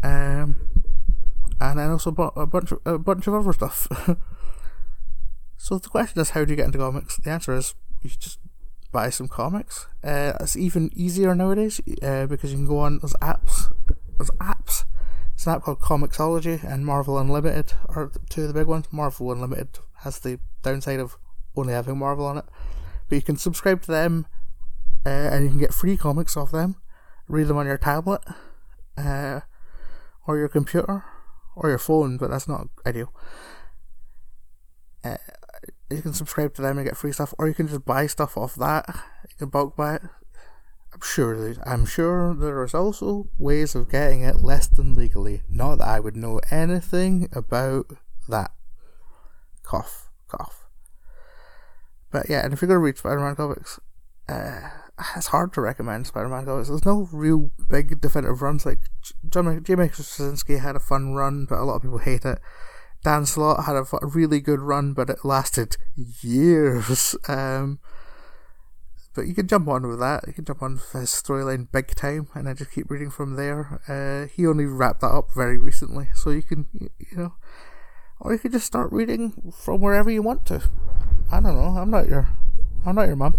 Um, 0.00 0.54
and 1.60 1.80
I 1.80 1.88
also 1.88 2.12
bought 2.12 2.34
a 2.36 2.46
bunch 2.46 2.70
of, 2.70 2.78
a 2.84 3.00
bunch 3.00 3.26
of 3.26 3.34
other 3.34 3.52
stuff. 3.52 3.88
So 5.62 5.76
the 5.76 5.90
question 5.90 6.22
is, 6.22 6.30
how 6.30 6.42
do 6.46 6.52
you 6.52 6.56
get 6.56 6.64
into 6.64 6.78
comics? 6.78 7.18
The 7.18 7.30
answer 7.30 7.54
is 7.54 7.74
you 8.00 8.08
just 8.18 8.38
buy 8.92 9.10
some 9.10 9.28
comics. 9.28 9.88
Uh, 10.02 10.32
it's 10.40 10.56
even 10.56 10.90
easier 10.94 11.34
nowadays 11.34 11.82
uh, 12.02 12.24
because 12.24 12.50
you 12.50 12.56
can 12.56 12.66
go 12.66 12.78
on 12.78 13.00
those 13.00 13.12
apps. 13.20 13.70
Those 14.16 14.30
apps. 14.40 14.84
It's 15.34 15.46
an 15.46 15.52
app 15.52 15.64
called 15.64 15.80
Comixology 15.80 16.64
and 16.64 16.86
Marvel 16.86 17.18
Unlimited 17.18 17.74
are 17.90 18.10
two 18.30 18.42
of 18.42 18.48
the 18.48 18.54
big 18.54 18.68
ones. 18.68 18.86
Marvel 18.90 19.30
Unlimited 19.32 19.80
has 19.96 20.20
the 20.20 20.38
downside 20.62 20.98
of 20.98 21.18
only 21.54 21.74
having 21.74 21.98
Marvel 21.98 22.24
on 22.24 22.38
it, 22.38 22.46
but 23.10 23.16
you 23.16 23.22
can 23.22 23.36
subscribe 23.36 23.82
to 23.82 23.90
them 23.90 24.26
uh, 25.06 25.08
and 25.08 25.44
you 25.44 25.50
can 25.50 25.58
get 25.58 25.74
free 25.74 25.96
comics 25.96 26.36
off 26.36 26.50
them. 26.50 26.76
Read 27.28 27.46
them 27.46 27.56
on 27.56 27.66
your 27.66 27.78
tablet, 27.78 28.22
uh, 28.96 29.40
or 30.26 30.36
your 30.36 30.48
computer, 30.48 31.04
or 31.54 31.68
your 31.68 31.78
phone, 31.78 32.16
but 32.16 32.30
that's 32.30 32.48
not 32.48 32.68
ideal. 32.86 33.12
Uh, 35.04 35.16
you 35.90 36.02
can 36.02 36.12
subscribe 36.12 36.54
to 36.54 36.62
them 36.62 36.78
and 36.78 36.86
get 36.86 36.96
free 36.96 37.12
stuff, 37.12 37.34
or 37.38 37.48
you 37.48 37.54
can 37.54 37.68
just 37.68 37.84
buy 37.84 38.06
stuff 38.06 38.36
off 38.36 38.54
that. 38.56 38.84
You 39.30 39.36
can 39.38 39.48
bulk 39.48 39.76
buy 39.76 39.96
it. 39.96 40.02
I'm 40.92 41.00
sure 41.02 41.54
I'm 41.64 41.86
sure 41.86 42.34
there 42.34 42.64
is 42.64 42.74
also 42.74 43.28
ways 43.38 43.74
of 43.74 43.90
getting 43.90 44.22
it 44.22 44.40
less 44.40 44.66
than 44.66 44.94
legally. 44.94 45.42
Not 45.48 45.76
that 45.76 45.88
I 45.88 46.00
would 46.00 46.16
know 46.16 46.40
anything 46.50 47.28
about 47.32 47.92
that. 48.28 48.50
Cough, 49.62 50.10
cough. 50.26 50.68
But 52.10 52.28
yeah, 52.28 52.44
and 52.44 52.52
if 52.52 52.60
you're 52.60 52.66
gonna 52.68 52.80
read 52.80 52.98
Spider-Man 52.98 53.36
comics, 53.36 53.78
uh, 54.28 54.68
it's 55.16 55.28
hard 55.28 55.52
to 55.54 55.60
recommend 55.60 56.06
Spider-Man 56.06 56.44
comics. 56.44 56.68
There's 56.68 56.84
no 56.84 57.08
real 57.12 57.50
big 57.68 58.00
definitive 58.00 58.42
runs. 58.42 58.66
Like 58.66 58.80
John 59.28 59.62
J. 59.64 59.74
Straczynski 59.74 60.60
had 60.60 60.76
a 60.76 60.80
fun 60.80 61.12
run, 61.14 61.46
but 61.48 61.58
a 61.58 61.64
lot 61.64 61.76
of 61.76 61.82
people 61.82 61.98
hate 61.98 62.24
it. 62.24 62.38
Dan 63.02 63.24
Slott 63.24 63.64
had 63.64 63.76
a 63.76 63.84
really 64.06 64.40
good 64.40 64.60
run, 64.60 64.92
but 64.92 65.08
it 65.08 65.24
lasted 65.24 65.76
years. 65.96 67.16
Um, 67.28 67.78
but 69.14 69.26
you 69.26 69.34
can 69.34 69.48
jump 69.48 69.68
on 69.68 69.88
with 69.88 69.98
that. 70.00 70.24
You 70.26 70.34
can 70.34 70.44
jump 70.44 70.62
on 70.62 70.80
his 70.92 71.10
storyline 71.10 71.70
big 71.72 71.94
time, 71.94 72.28
and 72.34 72.46
then 72.46 72.56
just 72.56 72.72
keep 72.72 72.90
reading 72.90 73.10
from 73.10 73.36
there. 73.36 73.80
Uh, 73.88 74.32
he 74.32 74.46
only 74.46 74.66
wrapped 74.66 75.00
that 75.00 75.08
up 75.08 75.28
very 75.34 75.56
recently, 75.56 76.08
so 76.14 76.30
you 76.30 76.42
can, 76.42 76.66
you 76.72 77.16
know, 77.16 77.34
or 78.20 78.32
you 78.32 78.38
could 78.38 78.52
just 78.52 78.66
start 78.66 78.92
reading 78.92 79.52
from 79.56 79.80
wherever 79.80 80.10
you 80.10 80.22
want 80.22 80.44
to. 80.46 80.62
I 81.32 81.40
don't 81.40 81.56
know. 81.56 81.80
I'm 81.80 81.90
not 81.90 82.06
your, 82.06 82.28
I'm 82.84 82.94
not 82.96 83.06
your 83.06 83.16
mum. 83.16 83.34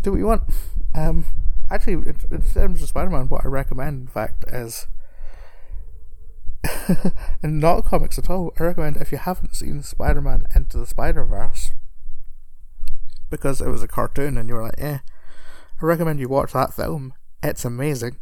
Do 0.00 0.12
what 0.12 0.18
you 0.18 0.26
want. 0.26 0.42
Um, 0.94 1.26
actually, 1.70 1.94
in, 1.94 2.42
terms 2.52 2.82
of 2.82 2.88
Spider-Man, 2.88 3.28
what 3.28 3.44
I 3.44 3.48
recommend, 3.48 4.02
in 4.02 4.06
fact, 4.06 4.44
is 4.48 4.86
and 7.42 7.60
not 7.60 7.84
comics 7.84 8.18
at 8.18 8.30
all. 8.30 8.52
I 8.58 8.64
recommend 8.64 8.96
if 8.96 9.12
you 9.12 9.18
haven't 9.18 9.56
seen 9.56 9.82
Spider 9.82 10.20
Man 10.20 10.46
Into 10.54 10.78
the 10.78 10.86
Spider 10.86 11.24
Verse, 11.24 11.72
because 13.30 13.60
it 13.60 13.68
was 13.68 13.82
a 13.82 13.88
cartoon 13.88 14.38
and 14.38 14.48
you 14.48 14.54
were 14.54 14.62
like, 14.62 14.78
eh, 14.78 14.98
I 15.80 15.84
recommend 15.84 16.20
you 16.20 16.28
watch 16.28 16.52
that 16.52 16.74
film. 16.74 17.14
It's 17.42 17.64
amazing. 17.64 18.16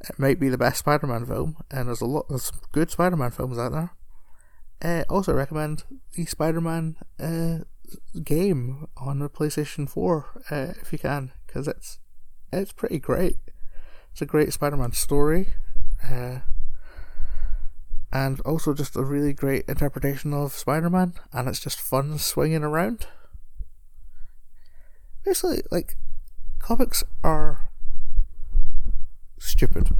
It 0.00 0.18
might 0.18 0.40
be 0.40 0.48
the 0.48 0.58
best 0.58 0.80
Spider 0.80 1.06
Man 1.06 1.26
film, 1.26 1.56
and 1.70 1.88
there's 1.88 2.00
a 2.00 2.06
lot 2.06 2.26
of 2.28 2.50
good 2.72 2.90
Spider 2.90 3.16
Man 3.16 3.30
films 3.30 3.58
out 3.58 3.72
there. 3.72 3.90
Uh, 4.82 5.04
also 5.08 5.32
recommend 5.32 5.84
the 6.14 6.26
Spider 6.26 6.60
Man 6.60 6.96
uh, 7.18 7.64
game 8.22 8.86
on 8.96 9.18
the 9.18 9.28
PlayStation 9.28 9.88
4 9.88 10.44
uh, 10.50 10.72
if 10.80 10.92
you 10.92 10.98
can, 10.98 11.32
because 11.46 11.68
it's 11.68 11.98
it's 12.52 12.72
pretty 12.72 12.98
great. 12.98 13.36
It's 14.12 14.22
a 14.22 14.26
great 14.26 14.52
Spider 14.52 14.76
Man 14.76 14.92
story. 14.92 15.54
Uh, 16.08 16.40
and 18.12 18.40
also 18.42 18.72
just 18.72 18.94
a 18.94 19.02
really 19.02 19.32
great 19.32 19.64
interpretation 19.68 20.32
of 20.32 20.52
Spider 20.52 20.88
Man, 20.88 21.14
and 21.32 21.48
it's 21.48 21.58
just 21.58 21.80
fun 21.80 22.16
swinging 22.18 22.62
around. 22.62 23.08
Basically, 25.24 25.62
like, 25.72 25.96
comics 26.60 27.02
are 27.24 27.70
stupid. 29.38 29.90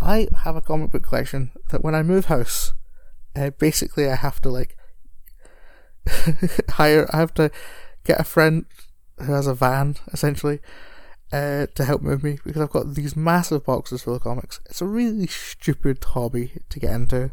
I 0.00 0.28
have 0.44 0.56
a 0.56 0.62
comic 0.62 0.92
book 0.92 1.02
collection 1.02 1.52
that 1.70 1.84
when 1.84 1.94
I 1.94 2.02
move 2.02 2.26
house, 2.26 2.72
uh, 3.36 3.50
basically 3.50 4.08
I 4.08 4.14
have 4.14 4.40
to 4.40 4.48
like 4.48 4.76
hire. 6.70 7.08
I 7.12 7.18
have 7.18 7.34
to 7.34 7.50
get 8.04 8.20
a 8.20 8.24
friend 8.24 8.66
who 9.18 9.32
has 9.32 9.46
a 9.46 9.54
van 9.54 9.96
essentially 10.12 10.60
uh, 11.32 11.66
to 11.74 11.84
help 11.84 12.02
move 12.02 12.22
me 12.22 12.38
because 12.44 12.62
I've 12.62 12.70
got 12.70 12.94
these 12.94 13.16
massive 13.16 13.64
boxes 13.64 14.02
full 14.02 14.14
of 14.14 14.22
comics. 14.22 14.60
It's 14.66 14.80
a 14.80 14.86
really 14.86 15.26
stupid 15.26 16.02
hobby 16.02 16.52
to 16.68 16.80
get 16.80 16.92
into 16.92 17.30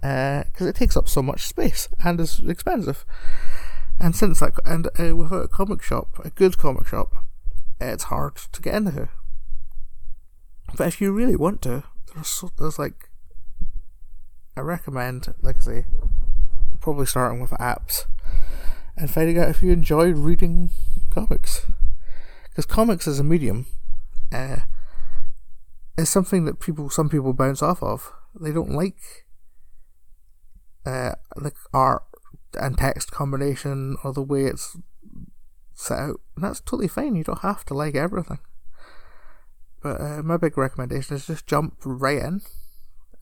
because 0.00 0.66
uh, 0.66 0.68
it 0.68 0.76
takes 0.76 0.96
up 0.96 1.08
so 1.08 1.22
much 1.22 1.46
space 1.46 1.88
and 2.04 2.20
is 2.20 2.40
expensive. 2.46 3.04
And 3.98 4.14
since 4.14 4.40
that, 4.40 4.52
and 4.64 4.88
uh, 4.98 5.16
without 5.16 5.44
a 5.44 5.48
comic 5.48 5.82
shop, 5.82 6.20
a 6.24 6.30
good 6.30 6.58
comic 6.58 6.86
shop, 6.86 7.24
it's 7.80 8.04
hard 8.04 8.36
to 8.36 8.62
get 8.62 8.74
into. 8.74 9.08
But 10.76 10.88
if 10.88 11.00
you 11.00 11.12
really 11.12 11.36
want 11.36 11.62
to, 11.62 11.84
there's 12.14 12.44
there's 12.58 12.78
like 12.78 13.10
I 14.56 14.60
recommend, 14.60 15.32
like 15.42 15.56
I 15.56 15.60
say, 15.60 15.86
probably 16.86 17.04
starting 17.04 17.40
with 17.40 17.50
apps 17.50 18.04
and 18.96 19.10
finding 19.10 19.36
out 19.36 19.48
if 19.48 19.60
you 19.60 19.72
enjoy 19.72 20.12
reading 20.12 20.70
comics. 21.10 21.66
Because 22.48 22.64
comics 22.64 23.08
as 23.08 23.18
a 23.18 23.24
medium 23.24 23.66
uh, 24.32 24.58
is 25.98 26.08
something 26.08 26.44
that 26.44 26.60
people, 26.60 26.88
some 26.88 27.08
people 27.08 27.32
bounce 27.32 27.60
off 27.60 27.82
of. 27.82 28.12
They 28.40 28.52
don't 28.52 28.70
like 28.70 29.00
uh, 30.84 31.16
like 31.34 31.56
art 31.74 32.04
and 32.54 32.78
text 32.78 33.10
combination 33.10 33.96
or 34.04 34.12
the 34.12 34.22
way 34.22 34.44
it's 34.44 34.76
set 35.74 35.98
out. 35.98 36.20
And 36.36 36.44
that's 36.44 36.60
totally 36.60 36.86
fine. 36.86 37.16
You 37.16 37.24
don't 37.24 37.40
have 37.40 37.64
to 37.64 37.74
like 37.74 37.96
everything. 37.96 38.38
But 39.82 40.00
uh, 40.00 40.22
my 40.22 40.36
big 40.36 40.56
recommendation 40.56 41.16
is 41.16 41.26
just 41.26 41.48
jump 41.48 41.78
right 41.84 42.22
in 42.22 42.42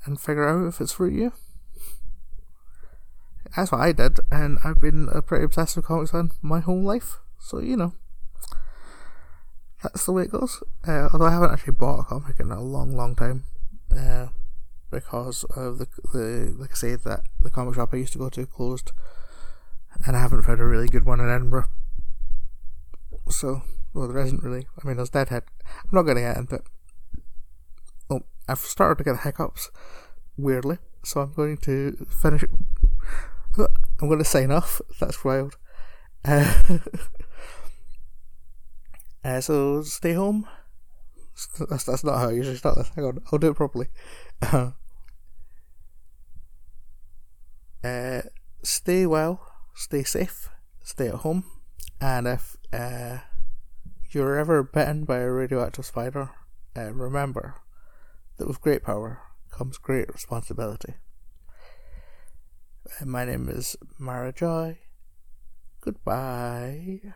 and 0.04 0.20
figure 0.20 0.46
out 0.46 0.68
if 0.68 0.82
it's 0.82 0.92
for 0.92 1.08
you. 1.08 1.32
That's 3.56 3.70
what 3.70 3.80
I 3.80 3.92
did, 3.92 4.18
and 4.30 4.58
I've 4.64 4.80
been 4.80 5.08
a 5.12 5.22
pretty 5.22 5.44
obsessed 5.44 5.80
comics 5.82 6.10
fan 6.10 6.32
my 6.42 6.60
whole 6.60 6.82
life. 6.82 7.20
So 7.38 7.60
you 7.60 7.76
know, 7.76 7.94
that's 9.82 10.06
the 10.06 10.12
way 10.12 10.24
it 10.24 10.32
goes. 10.32 10.62
Uh, 10.86 11.08
although 11.12 11.26
I 11.26 11.32
haven't 11.32 11.52
actually 11.52 11.74
bought 11.74 12.00
a 12.00 12.04
comic 12.04 12.40
in 12.40 12.50
a 12.50 12.60
long, 12.60 12.96
long 12.96 13.14
time, 13.14 13.44
uh, 13.96 14.28
because 14.90 15.44
of 15.56 15.78
the 15.78 15.86
the 16.12 16.54
like 16.58 16.72
I 16.72 16.74
say 16.74 16.96
that 16.96 17.20
the 17.42 17.50
comic 17.50 17.74
shop 17.74 17.90
I 17.92 17.98
used 17.98 18.12
to 18.14 18.18
go 18.18 18.28
to 18.28 18.46
closed, 18.46 18.92
and 20.06 20.16
I 20.16 20.20
haven't 20.20 20.42
found 20.42 20.60
a 20.60 20.64
really 20.64 20.88
good 20.88 21.04
one 21.04 21.20
in 21.20 21.30
Edinburgh. 21.30 21.68
So 23.28 23.62
well, 23.94 24.08
there 24.08 24.22
isn't 24.22 24.42
really. 24.42 24.66
I 24.82 24.86
mean, 24.86 24.96
there's 24.96 25.10
Deadhead. 25.10 25.44
I'm 25.66 25.90
not 25.92 26.02
going 26.02 26.16
to 26.16 26.22
get 26.22 26.36
into 26.36 26.56
it. 26.56 26.64
Oh, 28.10 28.22
I've 28.48 28.58
started 28.58 28.98
to 28.98 29.04
get 29.04 29.20
hiccups, 29.20 29.70
weirdly. 30.36 30.78
So 31.04 31.20
I'm 31.20 31.32
going 31.32 31.56
to 31.58 32.06
finish. 32.10 32.44
I'm 34.00 34.08
going 34.08 34.18
to 34.18 34.24
sign 34.24 34.50
off. 34.50 34.80
That's 35.00 35.24
wild. 35.24 35.56
Uh, 36.24 36.52
uh, 39.24 39.40
so 39.40 39.82
stay 39.82 40.12
home. 40.12 40.46
That's 41.68 41.84
that's 41.84 42.04
not 42.04 42.18
how 42.18 42.28
I 42.28 42.32
usually 42.32 42.56
start 42.56 42.76
this. 42.76 42.90
Hang 42.94 43.04
on, 43.04 43.18
I'll 43.32 43.38
do 43.38 43.50
it 43.50 43.56
properly. 43.56 43.88
Uh, 47.84 48.22
stay 48.62 49.04
well, 49.04 49.46
stay 49.74 50.02
safe, 50.02 50.48
stay 50.82 51.08
at 51.08 51.16
home, 51.16 51.44
and 52.00 52.26
if 52.26 52.56
uh, 52.72 53.18
you're 54.10 54.38
ever 54.38 54.62
bitten 54.62 55.04
by 55.04 55.18
a 55.18 55.30
radioactive 55.30 55.84
spider, 55.84 56.30
uh, 56.74 56.90
remember 56.92 57.56
that 58.38 58.48
with 58.48 58.62
great 58.62 58.82
power 58.82 59.20
comes 59.50 59.76
great 59.76 60.10
responsibility. 60.10 60.94
My 63.04 63.24
name 63.24 63.48
is 63.48 63.76
Mara 63.98 64.32
Joy. 64.32 64.78
Goodbye. 65.80 67.14